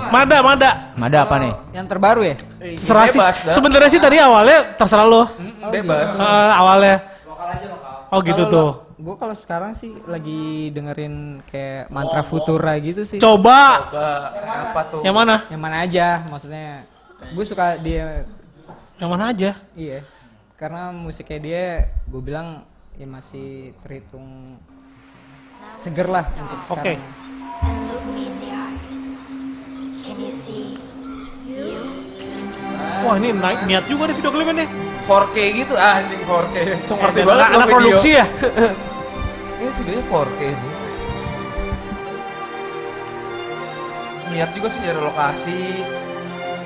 [0.10, 0.72] Mada, Mada.
[0.98, 1.54] Mada apa nih?
[1.72, 2.36] Yang terbaru ya?
[2.60, 3.20] Terserah sih.
[3.22, 3.54] Bebas, dah.
[3.54, 5.24] Sebenarnya sih tadi awalnya terserah lo.
[5.70, 6.18] Bebas.
[6.18, 6.96] Eh, awalnya.
[8.10, 8.72] Oh gitu tuh.
[8.98, 13.18] Gue kalau sekarang sih lagi dengerin kayak mantra futura gitu sih.
[13.18, 14.08] Coba Coba
[14.70, 15.02] apa tuh?
[15.06, 15.46] yang mana?
[15.48, 16.84] Yang mana aja maksudnya.
[17.32, 18.26] Gue suka dia
[18.98, 19.52] Yang mana aja?
[19.74, 20.04] iya.
[20.60, 21.64] Karena musiknya dia
[22.04, 22.68] gue bilang
[23.00, 24.60] ya masih terhitung
[25.80, 27.00] seger lah untuk Oke.
[27.00, 27.00] sekarang.
[33.00, 34.70] Wah ini naik niat juga nih video klipnya nih.
[35.10, 36.58] 4K gitu anjing 4K.
[36.80, 37.78] So ngerti Eh, banget anak- anak video.
[37.82, 38.26] produksi ya?
[39.58, 40.68] Ini videonya 4K nih.
[44.30, 45.60] Niat juga sih nyari lokasi,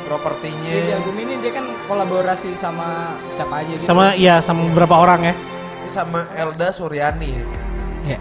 [0.04, 0.68] propertinya.
[0.68, 2.88] Iya, di album ini dia kan kolaborasi sama
[3.30, 3.80] siapa aja gitu.
[3.82, 5.34] Sama ya sama beberapa orang ya.
[5.80, 7.40] Ini sama Elda Suryani.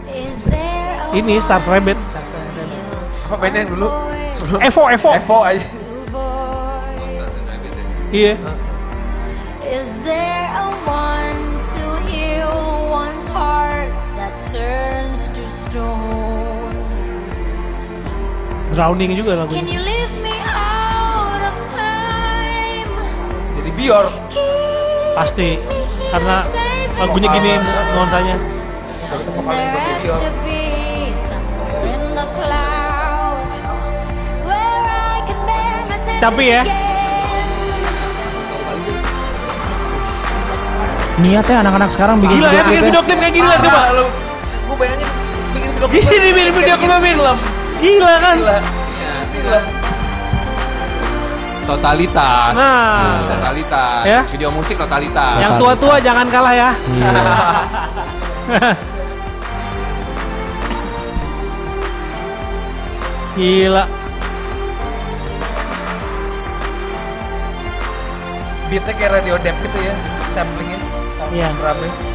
[0.09, 1.99] Is there a Ini Stars Rabbit.
[3.27, 3.89] Apa bandnya yang dulu?
[4.63, 5.11] Evo, Evo.
[5.11, 5.67] Evo aja.
[8.09, 8.39] Iya.
[9.73, 11.41] Is there a one
[11.73, 13.89] to heal one's heart
[14.21, 16.77] that turns to stone?
[18.77, 19.73] Drowning juga Can lagunya.
[19.73, 22.93] you lift me out of time?
[23.57, 24.13] Jadi Bior.
[25.17, 25.57] Pasti.
[26.13, 26.45] Karena
[27.01, 27.57] lagunya gini
[27.97, 28.37] nuansanya.
[30.05, 30.21] Bior.
[36.21, 36.92] to be
[41.23, 43.95] Niatnya anak-anak sekarang bikin Gila ya video bikin klip video klip kayak gini lah coba.
[43.95, 44.11] Lu,
[44.43, 45.07] gue bayangin
[45.55, 46.03] bikin video klip.
[46.03, 47.39] Gini bikin video klip film.
[47.79, 48.43] Gila kan?
[48.43, 48.59] Gila.
[48.59, 49.63] Iya, film.
[51.63, 52.59] Totalitas.
[52.59, 53.23] Nah.
[53.31, 54.03] Totalitas.
[54.03, 54.27] Ya.
[54.27, 55.39] Video musik totalitas.
[55.39, 56.75] Yang tua-tua jangan kalah ya.
[63.39, 63.87] Gila.
[68.67, 69.95] Beatnya kayak radio dep gitu ya.
[70.27, 70.82] Samplingnya.
[71.33, 72.12] Sama Iya.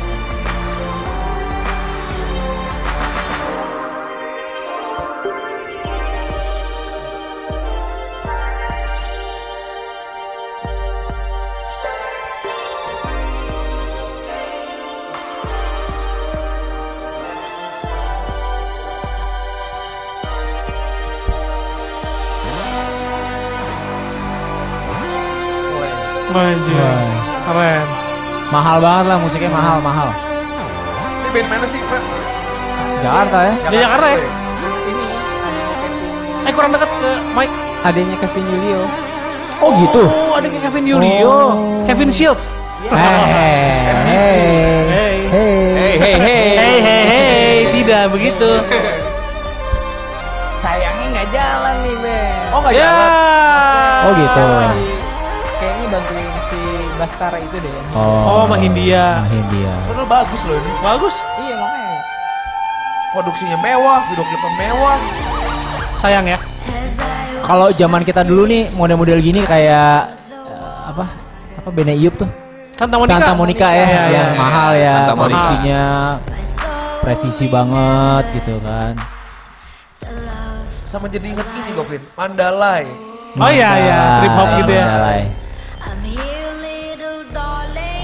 [28.77, 30.13] Mahal banget lah musiknya mahal mahal.
[30.13, 31.97] Ini band mana sih, Pak?
[33.01, 33.53] Jakarta ya.
[33.73, 34.17] Di Jakarta ya?
[34.21, 35.05] Ini
[36.45, 37.49] Eh kurang dekat ke mic.
[37.81, 38.85] adanya Kevin Julio.
[39.65, 40.05] Oh gitu.
[40.05, 41.25] Oh, ada kayak Kevin Yulio.
[41.25, 41.53] Oh.
[41.89, 42.53] Kevin Shields.
[42.85, 43.65] Hey, hey,
[44.13, 44.45] Hey.
[44.85, 45.17] hey.
[45.25, 46.45] Hey hey hey.
[46.53, 47.57] Hey, hey, hey.
[47.73, 48.61] Tidak begitu.
[50.61, 52.53] Sayangnya nggak jalan nih, Ben.
[52.53, 52.85] Oh, nggak Ya.
[52.85, 53.09] jalan.
[54.05, 54.45] Oh gitu.
[55.87, 56.16] bantuin si
[57.07, 57.71] Baskara itu deh.
[57.95, 59.23] Oh, sama Hindia.
[59.31, 59.71] Hindia.
[59.87, 60.71] Padahal bagus loh ini.
[60.83, 61.15] Bagus.
[61.39, 61.99] Iya makanya.
[63.15, 64.97] Produksinya mewah, video klipnya mewah.
[65.95, 66.35] Sayang ya.
[67.47, 70.11] Kalau zaman kita dulu nih model-model gini kayak
[70.51, 71.07] eh, apa?
[71.63, 72.27] Apa Bene Iup tuh?
[72.75, 73.15] Santa Monica.
[73.23, 74.35] Santa Monica ya, Iya, yang iya, iya.
[74.35, 75.23] mahal ya, Santa Monica.
[75.23, 75.83] produksinya
[76.99, 78.93] presisi banget gitu kan.
[80.83, 82.83] Sama jadi inget ini Govin, Mandalay.
[83.39, 84.83] Oh iya iya, trip hop gitu ya.
[84.91, 85.46] Mandalay.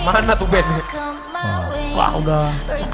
[0.04, 0.84] Mana tuh bandnya?
[1.72, 1.96] Way.
[1.96, 2.52] Wah, udah.
[2.52, 2.94] Oh.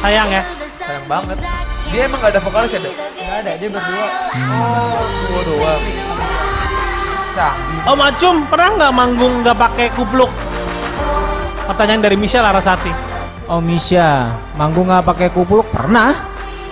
[0.00, 0.42] Sayang ya.
[0.80, 1.36] Sayang banget.
[1.92, 2.94] Dia emang gak ada vokalis ya, Dek?
[2.96, 4.06] Nggak ada, dia berdua.
[4.34, 5.82] Oh, dua doang.
[7.30, 7.80] Canggih.
[7.86, 10.30] Om Acum pernah nggak manggung nggak pakai kupluk?
[11.70, 12.90] Pertanyaan dari Michelle Larasati.
[13.46, 16.14] Oh Misha, manggung nggak pakai kupluk pernah?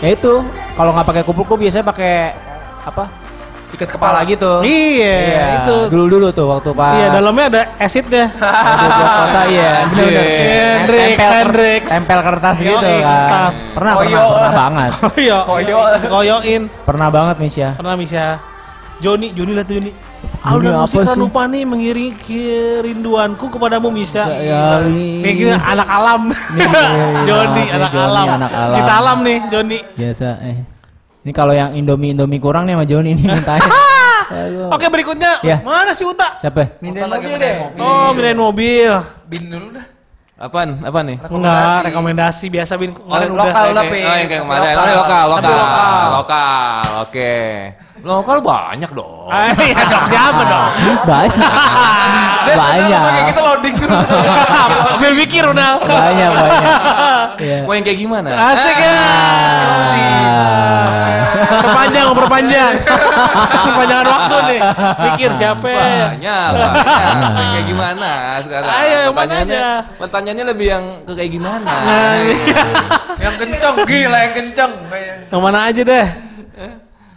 [0.02, 0.42] Ya itu,
[0.74, 2.34] kalau nggak pakai kupluk gue biasanya pakai
[2.86, 3.17] apa?
[3.68, 4.64] Ikat kepala gitu.
[4.64, 5.16] Iya,
[5.60, 5.76] itu.
[5.92, 6.96] Dulu dulu tuh waktu pas.
[6.96, 9.70] Iya, dalamnya ada keluar kota iya.
[9.84, 11.82] Hendrix, Tempel- Hendrix.
[11.88, 13.02] Tempel kertas gitu kan.
[13.04, 13.56] kertas.
[13.76, 14.08] Pernah, Koyo.
[14.08, 14.90] pernah, pernah banget.
[15.04, 15.38] Koyo.
[15.44, 15.78] Koyo.
[16.08, 16.62] Koyoin.
[16.88, 17.68] Pernah banget Misha.
[17.76, 18.26] Pernah Misha.
[18.98, 19.90] Joni, Joni lihat Joni.
[19.94, 20.06] Joni
[20.42, 21.08] Alunan apa musik sih?
[21.14, 24.26] Ranupani mengiringi kerinduanku kepadamu Misha.
[24.42, 24.82] Ya,
[25.22, 26.22] Kayak gini anak alam.
[27.28, 28.26] Joni si anak alam.
[28.42, 28.74] anak alam.
[28.74, 29.78] Cita alam nih Joni.
[29.94, 30.28] biasa.
[30.42, 30.77] Eh.
[31.28, 33.60] Ini kalau yang Indomie Indomie kurang nih sama Joni mintain.
[33.60, 34.72] Aduh.
[34.80, 35.44] Oke berikutnya.
[35.44, 35.60] Ya.
[35.60, 36.24] Mana si Uta?
[36.40, 36.80] Siapa?
[36.80, 37.36] Main mobil.
[37.76, 38.88] Oh, mindahin mobil.
[39.28, 39.84] Bin dulu dah.
[40.40, 40.80] Apaan?
[40.80, 41.20] Apa nih?
[41.20, 42.96] Enggak, rekomendasi biasa bin.
[42.96, 43.84] Kemarin Oh, lokal udah.
[43.92, 44.08] Pin.
[44.08, 44.72] Oh, yang kayak kemarin.
[44.72, 44.96] Lokal.
[44.96, 45.52] Lokal, lokal.
[45.52, 46.04] Lokal.
[46.16, 47.32] Lokal, oke.
[48.00, 49.26] Lokal banyak dong.
[49.26, 50.70] Ah, iya dong, siapa dong?
[51.10, 51.52] Banyak.
[52.48, 53.00] Banyak.
[53.02, 53.96] kayak gitu loading dulu.
[54.96, 55.70] Biar mikir udah.
[55.78, 56.62] Banyak banyak.
[57.38, 57.58] Iya.
[57.62, 58.28] Mau yang kayak gimana?
[58.32, 58.98] Asik ya.
[61.38, 62.72] Perpanjang, perpanjang.
[63.66, 64.60] Perpanjangan waktu nih.
[65.04, 65.66] Mikir siapa?
[65.68, 67.32] Banyak, banyak.
[67.52, 68.70] kayak gimana sekarang?
[68.70, 69.96] Ayo, yang mana pertanyaannya, aja?
[69.98, 71.72] pertanyaannya lebih yang ke kayak gimana?
[71.78, 72.62] Nah, iya.
[73.18, 74.72] yang kenceng, gila yang kenceng.
[74.86, 76.06] Kayak- Yang mana aja deh.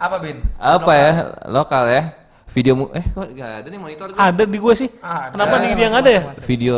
[0.02, 0.42] Apa Bin?
[0.58, 1.10] Apa ya?
[1.46, 2.02] Lokal ya?
[2.50, 4.18] Video mu eh kok gak ada nih monitor tuh?
[4.18, 4.90] Ada di gue sih.
[4.98, 5.30] Ada.
[5.30, 6.22] Kenapa di dia nggak ada ya?
[6.42, 6.76] Video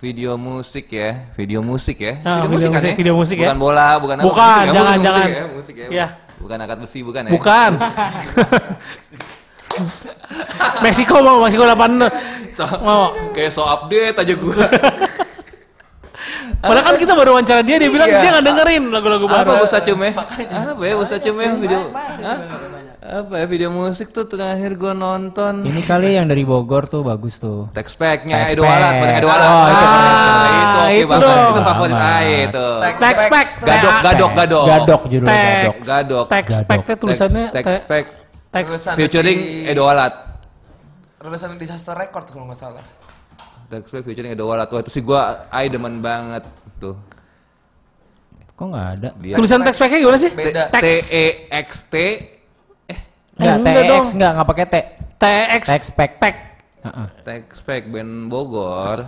[0.00, 2.24] video musik ya, video musik ya.
[2.24, 3.52] Ah, video kan musik, video musik ya.
[3.52, 5.28] Bukan bola, bukan apa, Bukan, musik ya, jangan, musik jangan.
[5.28, 5.88] ya, musik ya.
[5.92, 6.06] Iya.
[6.40, 7.30] Bukan angkat besi, bukan ya.
[7.36, 7.70] Bukan.
[10.86, 12.00] Meksiko mau, Meksiko 8
[12.50, 13.12] So, mau.
[13.36, 14.56] kayak so update aja gua.
[16.60, 18.20] Padahal kan kita baru wawancara dia, dia bilang Iya.
[18.20, 19.48] dia nggak dengerin lagu-lagu baru.
[19.50, 20.12] apa Usa Cum ya?
[20.12, 21.80] Apa ya Usa Cum ya video?
[23.00, 25.64] Apa ya video musik tuh terakhir gua nonton.
[25.64, 27.72] Ini kali yang dari Bogor tuh bagus tuh.
[27.72, 29.22] Text pack-nya Text Edo Walat, Walat.
[29.40, 31.24] Oh, itu Ah, itu oke Itu banget.
[31.24, 31.48] dong.
[31.48, 32.66] Itu favorit saya itu.
[32.78, 33.48] Text pack.
[33.58, 34.64] Gadok, gadok, gadok.
[34.68, 35.74] Gadok judulnya Gadok.
[35.74, 36.24] Text, Gadok.
[36.28, 36.68] text Gadok.
[36.68, 38.04] pack teh tulisannya Text te- pack
[38.52, 38.70] text.
[38.76, 40.12] Tulisan featuring Edo Walat.
[41.18, 42.84] Rilisan Disaster Record kalau nggak salah.
[43.70, 44.66] Pack featuring Edo Walat.
[44.74, 46.42] Wah, itu sih gua ai demen banget
[46.82, 46.98] tuh.
[48.58, 49.08] Kok nggak ada?
[49.22, 50.30] Dia Tulisan text packnya gimana sih?
[50.34, 50.66] Beda.
[50.68, 51.14] T Text.
[51.14, 51.96] E X T
[53.40, 54.04] Enggak, enggak dong.
[54.04, 54.76] TX enggak, enggak pakai T.
[55.20, 55.62] TX.
[55.64, 56.12] Text pack.
[56.20, 56.36] pack.
[56.84, 57.06] Heeh.
[57.24, 58.98] Text pack band Bogor.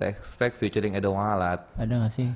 [0.00, 1.60] Text pack featuring Edo Walat.
[1.76, 2.28] Ada nggak sih?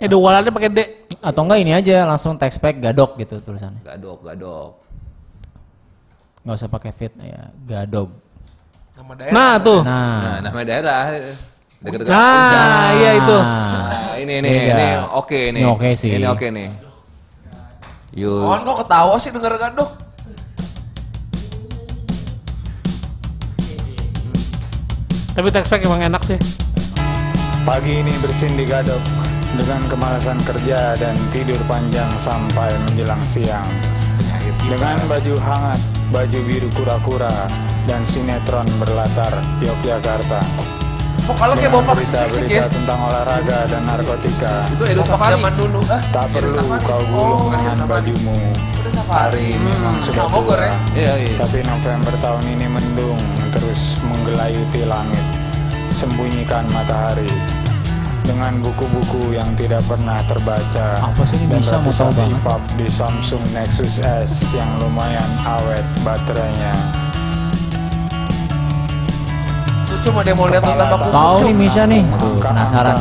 [0.00, 0.80] Eh, dua walatnya pakai D.
[1.20, 3.84] Atau enggak ini aja langsung text pack Gadok gitu tulisannya.
[3.84, 4.80] Gadok, gadok.
[6.40, 8.08] Nggak usah pakai fit ya, Gadok.
[8.96, 9.32] Nama daerah.
[9.32, 9.80] Nah, tuh.
[9.82, 11.00] Nah, Nah, nama daerah.
[11.80, 12.12] Dekat-dekat.
[12.12, 13.38] Nah, iya itu.
[13.40, 14.74] Nah, ini ini Beda.
[14.76, 15.60] ini oke ini.
[15.64, 16.10] Ini oke sih.
[16.12, 16.68] Ini oke nih.
[18.20, 18.42] Yuk.
[18.44, 19.90] On kok ketawa sih denger gadok?
[25.30, 26.38] Tapi text pack emang enak sih.
[27.62, 29.00] Pagi ini bersin di Gadok
[29.54, 33.68] dengan kemalasan kerja dan tidur panjang sampai menjelang siang.
[34.66, 35.80] Dengan baju hangat,
[36.10, 37.32] baju biru kura-kura,
[37.84, 40.40] dan sinetron berlatar Yogyakarta.
[41.20, 42.64] Vokalnya kayak bawa Dengan vaksin sih berita-berita ya.
[42.66, 44.54] tentang olahraga dan narkotika.
[44.66, 45.32] Itu Edo Safari.
[45.36, 45.80] zaman dulu.
[45.86, 46.82] Ah, Tak Edo perlu Safari.
[46.82, 47.92] kau Oh, gulung bukan dengan Safari.
[47.92, 48.36] bajumu.
[48.80, 49.46] Udah safari.
[49.54, 50.74] Memang sudah Sama Bogor ya.
[50.90, 51.34] Iya, iya.
[51.36, 53.20] Tapi November tahun ini mendung
[53.50, 55.24] terus menggelayuti langit,
[55.90, 57.28] sembunyikan matahari.
[58.20, 61.76] Dengan buku-buku yang tidak pernah terbaca Apa sih ini dan bisa?
[61.76, 66.70] Mau tahu ratusan banget EPUB di Samsung Nexus S yang lumayan awet baterainya.
[70.00, 71.12] Cuma dia mau lihat tambah kucuk.
[71.12, 72.02] nih Misha nih.
[72.02, 72.96] Aduh, penasaran.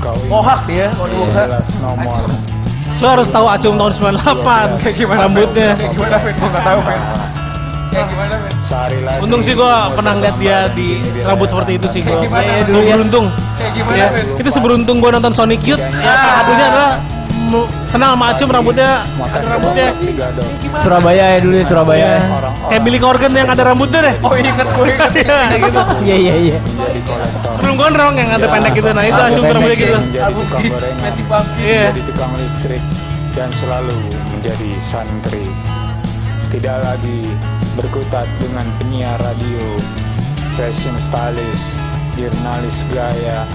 [0.00, 1.42] kau Mohak dia kalau dibuka.
[1.46, 2.22] Jelas nomor.
[2.90, 5.70] So harus tahu Acung tahun 98 kayak gimana rambutnya.
[5.76, 6.32] Kayak gimana, Fen?
[6.34, 7.00] Gua nggak tahu, Fen.
[7.90, 8.52] Kayak gimana, Fen?
[9.20, 10.88] Untung sih gua umur pernah lihat dia di
[11.20, 12.24] rambut seperti itu sih tanpa gua.
[12.24, 12.50] gimana,
[12.96, 13.26] beruntung.
[13.56, 14.24] Kayak gimana, Ya, Fen?
[14.40, 15.80] itu seberuntung gua nonton Sonic Youth.
[15.80, 16.92] Ya, salah satunya adalah
[17.90, 19.90] Kenal sama Acum rambutnya ada rambutnya.
[20.78, 22.10] Surabaya ya dulu ya Surabaya.
[22.22, 24.14] Orang-orang kayak Billy Corgan yang ada rambutnya deh.
[24.22, 25.10] Oh inget gue inget.
[25.10, 25.38] Iya.
[26.00, 26.58] Iya iya iya.
[27.50, 28.94] Sebelum gondrong yang ada pendek gitu.
[28.94, 29.98] Nah, itu Acum pendek rambutnya gitu.
[30.62, 31.02] Gis, gorengan.
[31.02, 31.58] Messi Bangkit.
[31.58, 31.82] Iya.
[31.90, 32.82] menjadi tukang listrik
[33.34, 33.98] dan selalu
[34.30, 35.44] menjadi santri.
[36.50, 37.26] Tidak lagi
[37.74, 39.78] berkutat dengan penyiar radio,
[40.58, 41.78] fashion stylist,
[42.18, 43.46] jurnalis gaya,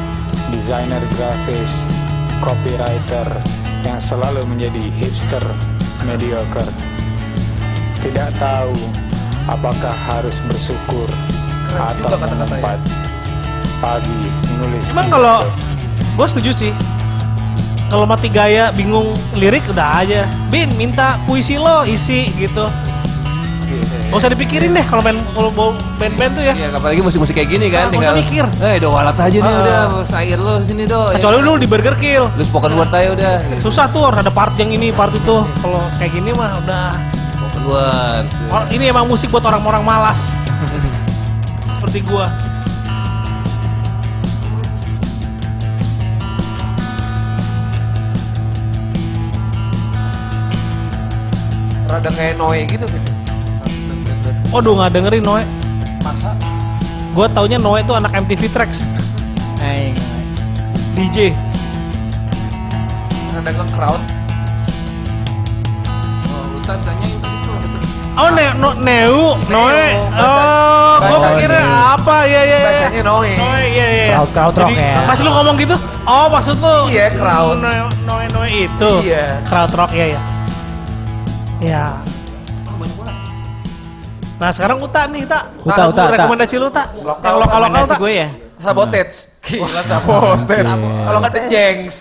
[0.52, 1.84] desainer grafis,
[2.40, 3.28] copywriter
[3.86, 5.46] yang selalu menjadi hipster
[6.04, 6.66] mediocre.
[8.02, 8.74] Tidak tahu
[9.46, 11.10] apakah harus bersyukur
[11.70, 12.82] Keren atau mengumpat
[13.78, 14.22] pagi
[14.58, 14.86] menulis.
[14.90, 15.46] Emang kalau
[16.18, 16.74] gue setuju sih.
[17.86, 20.26] Kalau mati gaya bingung lirik udah aja.
[20.50, 22.66] Bin minta puisi lo isi gitu.
[24.06, 26.54] Gak usah dipikirin deh kalau main kalau mau band-band tuh ya.
[26.56, 28.46] Iya, apalagi musik-musik kayak gini kan Ah, nggak usah mikir.
[28.64, 29.60] Eh, do walat aja nih Ah.
[29.60, 31.12] udah, sair lo sini do.
[31.12, 32.24] Kecuali lu di Burger Kill.
[32.32, 33.34] lu spoken word aja udah.
[33.60, 35.36] Susah tuh harus ada part yang ini, part itu.
[35.60, 36.88] Kalau kayak gini mah udah.
[37.12, 38.26] Spoken word.
[38.50, 40.38] Or- ini emang musik buat orang-orang malas.
[41.76, 42.32] Seperti gua.
[51.86, 53.02] Rada kayak Noe gitu kan.
[54.50, 55.44] Waduh nggak dengerin Noe.
[56.02, 56.32] Masa?
[57.12, 58.84] Gua taunya Noe itu anak MTV Tracks,
[59.58, 59.96] Aing.
[60.94, 61.32] DJ.
[63.32, 64.02] Rada ke crowd.
[66.26, 67.34] Oh, Utan tanyain tuh.
[68.16, 69.88] Oh, ne no, Neu, Noe.
[70.16, 71.36] Oh, gua Bacanya.
[71.36, 72.16] pikirnya apa?
[72.24, 72.60] Ya ya ya.
[72.64, 73.32] Bacanya Noe.
[73.36, 74.06] Noe, iya iya.
[74.16, 74.96] Crowd- crowd rock ya.
[75.04, 75.76] Pas lu ngomong gitu,
[76.06, 77.60] oh maksud lu Iya, crowd.
[77.60, 77.76] Noe
[78.08, 78.92] Noe, Noe itu.
[79.04, 79.44] Iya.
[79.44, 80.22] Crowd rock ya ya.
[81.60, 81.84] Ya.
[84.36, 85.44] Nah sekarang Uta nih Tak.
[85.62, 86.14] Uta, Nah, Uta, Uta.
[86.14, 86.88] Rekomendasi lu Tak.
[86.92, 88.00] Yang lokal lokal Rekomendasi Tak.
[88.00, 88.28] gue ya.
[88.56, 89.16] Sabotage.
[89.42, 90.68] Gila sabotage.
[90.76, 91.98] Kalau nggak ada Jengs.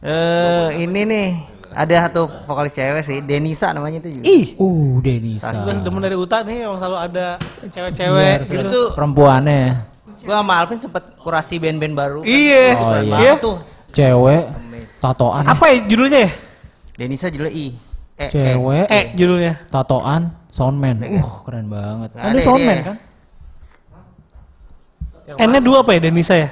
[0.00, 1.28] Eh ini nih
[1.70, 4.24] ada satu vokalis cewek sih, Denisa namanya itu juga.
[4.26, 4.56] Ih.
[4.56, 5.52] Uh, Denisa.
[5.60, 7.26] Gue demen dari Uta nih emang selalu ada
[7.62, 8.66] cewek-cewek Iya, gitu.
[8.66, 9.86] Itu Perempuannya
[10.20, 12.20] gue sama Alvin sempet kurasi band-band baru.
[12.20, 12.28] kan.
[12.28, 12.66] Iya.
[12.74, 13.16] Oh, Keren iya.
[13.18, 13.32] Iya.
[13.36, 13.56] tuh.
[13.90, 14.44] cewek
[14.98, 15.44] tatoan.
[15.44, 16.30] Apa ya judulnya ya?
[16.94, 17.66] Denisa judulnya I.
[18.16, 19.52] Eh, Cewek Eh judulnya.
[19.66, 20.96] tatoan soundman.
[21.00, 22.10] Uh, keren banget.
[22.14, 22.86] Nah, ada soundman dia.
[22.90, 22.96] kan?
[25.38, 26.50] N-nya dua apa ya Denisa ya?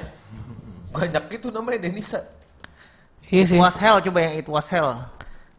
[0.95, 2.23] Banyak gitu namanya Denisa.
[3.27, 3.59] Iya It sih.
[3.59, 4.95] was hell coba yang It was hell.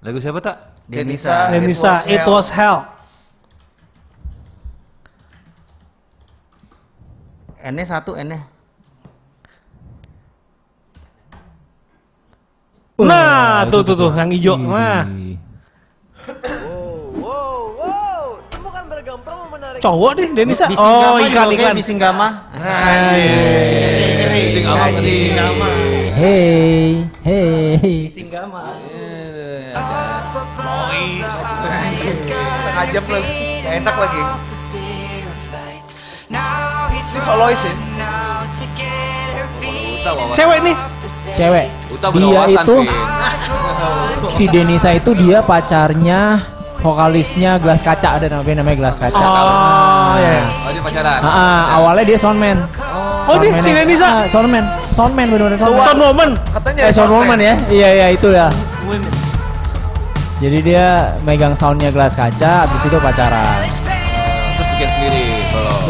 [0.01, 0.57] Lagu siapa tak?
[0.91, 1.55] Denisa.
[1.55, 2.83] Denisa, It Was Hell.
[7.63, 8.43] N-nya satu N-nya.
[13.01, 14.57] Nah, tuh tuh tuh yang hijau.
[14.61, 15.07] Nah,
[19.81, 20.69] cowok deh Denisa.
[20.77, 21.73] Oh, juga ikan oke, ikan.
[21.73, 22.29] Bisinggama.
[24.53, 25.09] Sing apa tadi?
[25.09, 25.69] Bisinggama.
[26.21, 28.07] Hey, hey.
[28.07, 28.77] Bisinggama.
[32.31, 33.33] Setengah jam lagi.
[33.65, 34.21] Gak enak lagi.
[37.01, 37.75] Ini solois ya?
[40.31, 40.77] Cewek nih.
[41.35, 41.67] Cewek.
[41.91, 42.77] Uta Dia itu
[44.31, 46.39] si Denisa itu dia pacarnya
[46.81, 49.21] vokalisnya gelas kaca ada namanya namanya gelas kaca.
[49.21, 50.43] Oh, ya.
[50.65, 51.21] Oh, dia pacaran.
[51.21, 52.59] Ah, ah, awalnya dia soundman.
[53.29, 53.71] Oh, nih si.
[53.71, 54.09] Denisa.
[54.09, 55.85] Ah, soundman, soundman benar-benar soundman.
[55.85, 56.31] Sound Woman.
[56.51, 57.55] Katanya Eh, sound woman ya?
[57.69, 58.49] Iya, iya itu ya.
[58.89, 59.13] Women.
[60.41, 63.61] Jadi dia megang soundnya gelas kaca, habis itu pacaran.
[64.57, 65.30] Terus bikin sendiri.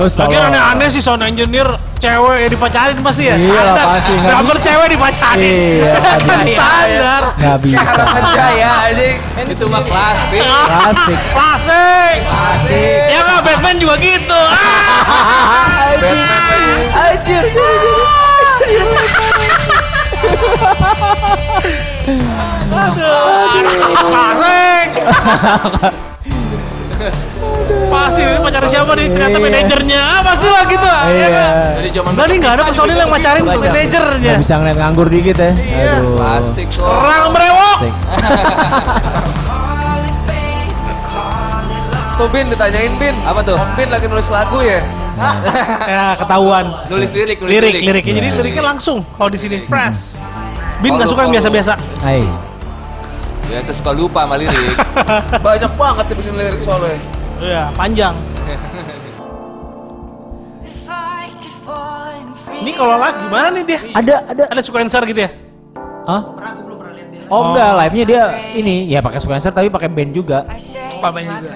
[0.01, 1.69] Terus Lagian aneh-aneh sih sound engineer
[2.01, 3.37] cewek yang dipacarin pasti ya.
[3.37, 3.87] Iya lah, Standar.
[3.93, 4.65] pasti, Drummer bisa.
[4.65, 5.45] cewek dipacarin.
[5.45, 5.93] Iya,
[6.25, 6.57] kan bisa.
[6.57, 7.23] standar.
[7.37, 7.85] Nggak bisa.
[7.85, 9.17] Harapan saya anjing.
[9.45, 10.41] Itu mah klasik.
[10.41, 11.19] Klasik.
[11.37, 12.17] Klasik.
[12.25, 13.13] Klasik.
[13.13, 14.41] Ya nggak Batman juga gitu.
[14.41, 15.85] Ah.
[17.05, 17.45] Anjir.
[24.09, 24.89] Klasik.
[27.91, 29.07] Pasti ini pacar siapa nih?
[29.09, 29.43] Ternyata Iya.
[29.43, 30.01] manajernya.
[30.01, 30.85] Ah, pasti lah gitu.
[30.85, 31.29] ah, ya Iya.
[31.29, 31.53] kan?
[31.75, 34.33] Dari zaman Tadi nggak ada personil yang macarin tuh manajernya.
[34.39, 35.51] Bisa ngeliat nganggur dikit ya.
[35.51, 35.91] Iya.
[35.97, 36.15] Aduh.
[36.79, 37.77] Perang berewok.
[37.79, 37.95] Klasik.
[42.15, 43.17] Tuh Bin ditanyain Bin.
[43.25, 43.57] Apa tuh?
[43.57, 44.77] Om Bin lagi nulis lagu ya?
[45.89, 46.65] Ya ketahuan.
[46.89, 48.05] Nulis lirik, nulis Lirik, lirik.
[48.05, 49.01] liriknya jadi liriknya langsung.
[49.11, 50.21] Kalau di sini fresh.
[50.81, 51.73] Bin nggak suka yang biasa-biasa.
[53.51, 53.59] Hai.
[53.59, 54.55] Biasa suka lupa sama lirik.
[55.47, 56.95] Banyak banget dia bikin lirik soalnya.
[57.43, 58.15] Iya, panjang.
[62.61, 63.81] Ini kalau live gimana nih dia?
[63.91, 64.43] Ada ada.
[64.53, 65.31] Ada sequencer gitu ya?
[66.05, 66.23] Hah?
[67.31, 68.23] Oh enggak, live-nya dia
[68.53, 70.45] ini ya pakai sequencer tapi pakai band juga.
[71.01, 71.51] Pamen juga.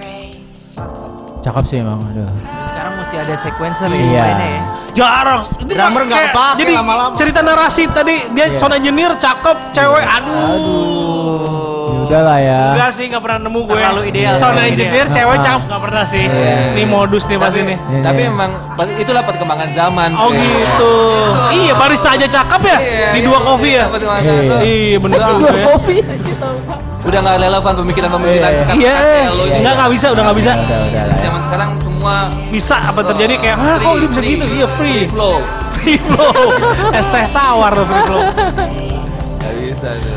[1.45, 2.01] Cakep sih emang.
[2.09, 2.25] Aduh.
[2.65, 4.23] Sekarang mesti ada sequencer ya Iya.
[4.25, 4.63] mainnya ya.
[4.95, 5.43] Jarang.
[5.61, 7.13] Ini Drummer nggak kepake Jadi lama-lama.
[7.13, 10.33] cerita narasi tadi dia sound engineer cakep, cewek aduh.
[10.33, 11.84] Aduh.
[12.05, 12.61] Udah lah ya.
[12.71, 13.75] Enggak sih, nggak pernah nemu gue.
[13.75, 14.33] Terlalu ideal.
[14.35, 15.15] Sound Terlalu engineer ideal.
[15.15, 15.43] cewek Ah.
[15.43, 16.25] cakep nggak pernah sih.
[16.25, 16.57] Iya.
[16.73, 17.77] Ini modus nih pasti nih.
[17.81, 18.31] Iya, tapi iya.
[18.31, 18.51] emang
[18.97, 20.11] itulah perkembangan zaman.
[20.15, 20.39] Oh Fe.
[20.39, 20.95] gitu.
[21.55, 23.85] Iya, barista aja cakep ya Iya, di iya, dua kopi ya.
[23.89, 24.57] Iya.
[24.61, 25.65] Iya, bener Udah- juga ya.
[25.69, 25.97] Kopi.
[27.05, 28.59] Udah nggak relevan pemikiran-pemikiran Iya.
[28.59, 28.81] sekarang.
[28.81, 28.95] Iya,
[29.31, 30.53] lo enggak nggak bisa, udah nggak bisa.
[30.57, 31.15] Udah udah lah.
[31.15, 31.23] ya.
[31.23, 32.15] Zaman sekarang semua
[32.49, 34.99] Bisa apa terjadi kayak, "Hah, kok ini bisa gitu?" Iya, free.
[34.99, 35.37] Free flow.
[35.75, 36.37] Free flow.
[36.99, 38.23] Es teh tawar tuh free flow.
[38.25, 40.17] Gak bisa tuh.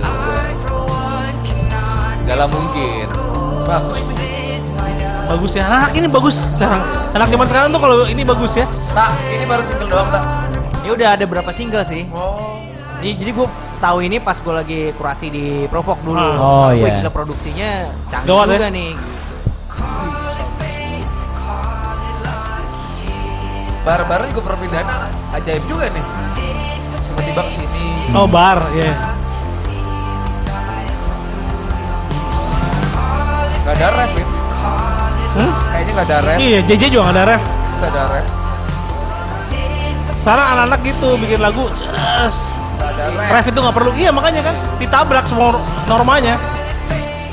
[2.27, 3.07] Segala mungkin.
[3.63, 4.03] Bagus.
[5.31, 5.63] Bagus ya.
[5.63, 6.83] Anak ini bagus sekarang.
[7.15, 8.67] Anak zaman sekarang tuh kalau ini bagus ya.
[8.91, 10.27] Tak, ini baru single doang, Tak.
[10.83, 12.03] Ya udah ada berapa single sih.
[12.11, 12.59] Oh.
[12.99, 13.47] Jadi, jadi gue
[13.79, 16.19] tahu ini pas gue lagi kurasi di Provok dulu.
[16.19, 16.67] Ah.
[16.67, 16.99] Oh, iya.
[16.99, 18.75] gila produksinya canggih Gawat, juga ya?
[18.75, 18.91] nih.
[23.87, 24.87] Bar-bar juga perpindahan
[25.31, 26.03] ajaib juga nih.
[26.91, 28.11] Tiba-tiba ke sini.
[28.11, 29.15] Oh, bar, ya.
[33.67, 34.29] Gak ada ref, Vin.
[35.35, 35.51] Hmm?
[35.75, 36.37] Kayaknya gak ada ref.
[36.39, 37.43] Iya, JJ juga nggak ada ref.
[37.83, 38.27] Gak ada ref.
[40.23, 43.27] Sekarang anak-anak gitu bikin lagu, Gak ada ref.
[43.27, 43.91] ref itu nggak perlu.
[43.99, 45.51] Iya makanya kan ditabrak semua
[45.83, 46.39] normanya.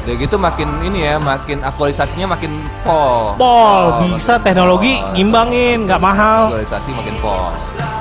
[0.05, 3.39] Udah gitu makin ini ya, makin aktualisasinya makin pol.
[3.39, 6.51] Pol bisa teknologi ngimbangin, nggak mahal.
[6.51, 7.55] Aktualisasi makin pol.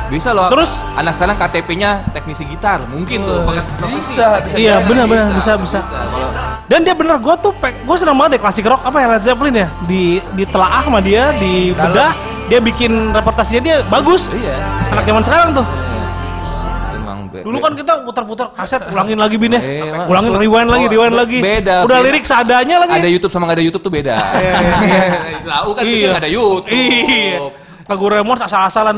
[0.09, 0.49] Bisa loh.
[0.49, 0.81] Terus?
[0.97, 3.45] anak sekarang KTP-nya teknisi gitar, mungkin tuh.
[3.45, 4.17] pakai profesi.
[4.17, 4.55] Bisa, bisa.
[4.57, 5.79] Iya benar-benar bisa bisa.
[5.85, 9.21] Kalau Dan dia bener, gue tuh gue senang banget deh klasik rock apa ya Led
[9.21, 12.17] Zeppelin ya di ditelaah sama dia di bedah
[12.49, 14.25] dia bikin reportasenya dia bagus.
[14.33, 14.57] iya.
[14.89, 15.67] Anak zaman sekarang tuh.
[17.29, 19.57] Be- Dulu kan kita putar-putar kaset ulangin lagi bin ya.
[19.57, 21.39] Eh, emang- ulangin rewind lagi, Oh, rewind lagi.
[21.41, 22.05] beda, Udah beda.
[22.05, 22.93] lirik seadanya lagi.
[22.95, 24.13] ada YouTube sama nggak ada YouTube tuh beda.
[25.49, 26.69] Lau kan nggak ada YouTube.
[26.69, 27.37] Iya.
[27.83, 28.97] Lagu Remons asal-asalan.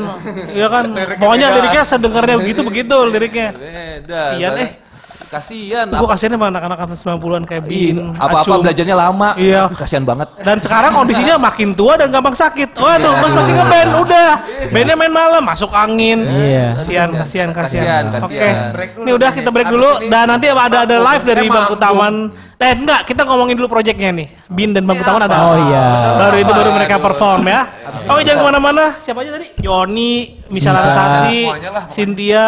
[0.52, 0.84] Iya kan.
[1.16, 3.48] Pokoknya liriknya sedengarnya begitu begitu liriknya.
[3.52, 4.20] Beda.
[4.32, 4.70] Soalnya- eh.
[5.16, 5.86] Kasian.
[5.90, 9.28] Gue kasihan sama anak-anak atas 90-an kayak Iya, Bin, apa-apa belajarnya lama.
[9.34, 9.66] Iya.
[9.66, 10.28] Aduh, Kasian banget.
[10.44, 12.76] Dan sekarang kondisinya makin tua dan gampang sakit.
[12.76, 13.22] Waduh, Iya.
[13.24, 14.30] mas masih ngeband, udah.
[14.70, 16.18] Bandnya main malam, masuk angin.
[16.22, 16.76] Iya.
[16.76, 18.24] Kasihan, kasihan, Kasihan, kasihan.
[18.24, 18.54] Oke, kasihan.
[18.76, 19.90] Break dulu ini udah kita break dulu.
[20.06, 22.14] Dan nanti ada ada live dari Emang, Bangku Taman.
[22.56, 24.32] Eh enggak, kita ngomongin dulu proyeknya nih.
[24.48, 25.36] Bin dan Bangku Taman ada.
[25.44, 25.84] Oh iya.
[26.16, 27.68] Baru itu baru mereka perform ya.
[28.08, 28.84] Oke, jangan ke mana-mana.
[28.96, 29.46] Siapa aja tadi?
[29.60, 30.72] Yoni, Misha.
[30.72, 31.70] Larasati, lah, pokoknya.
[31.84, 32.46] Cynthia,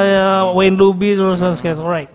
[0.00, 1.76] eh, Wayne Luby, terus terus terus.
[1.76, 2.08] Alright.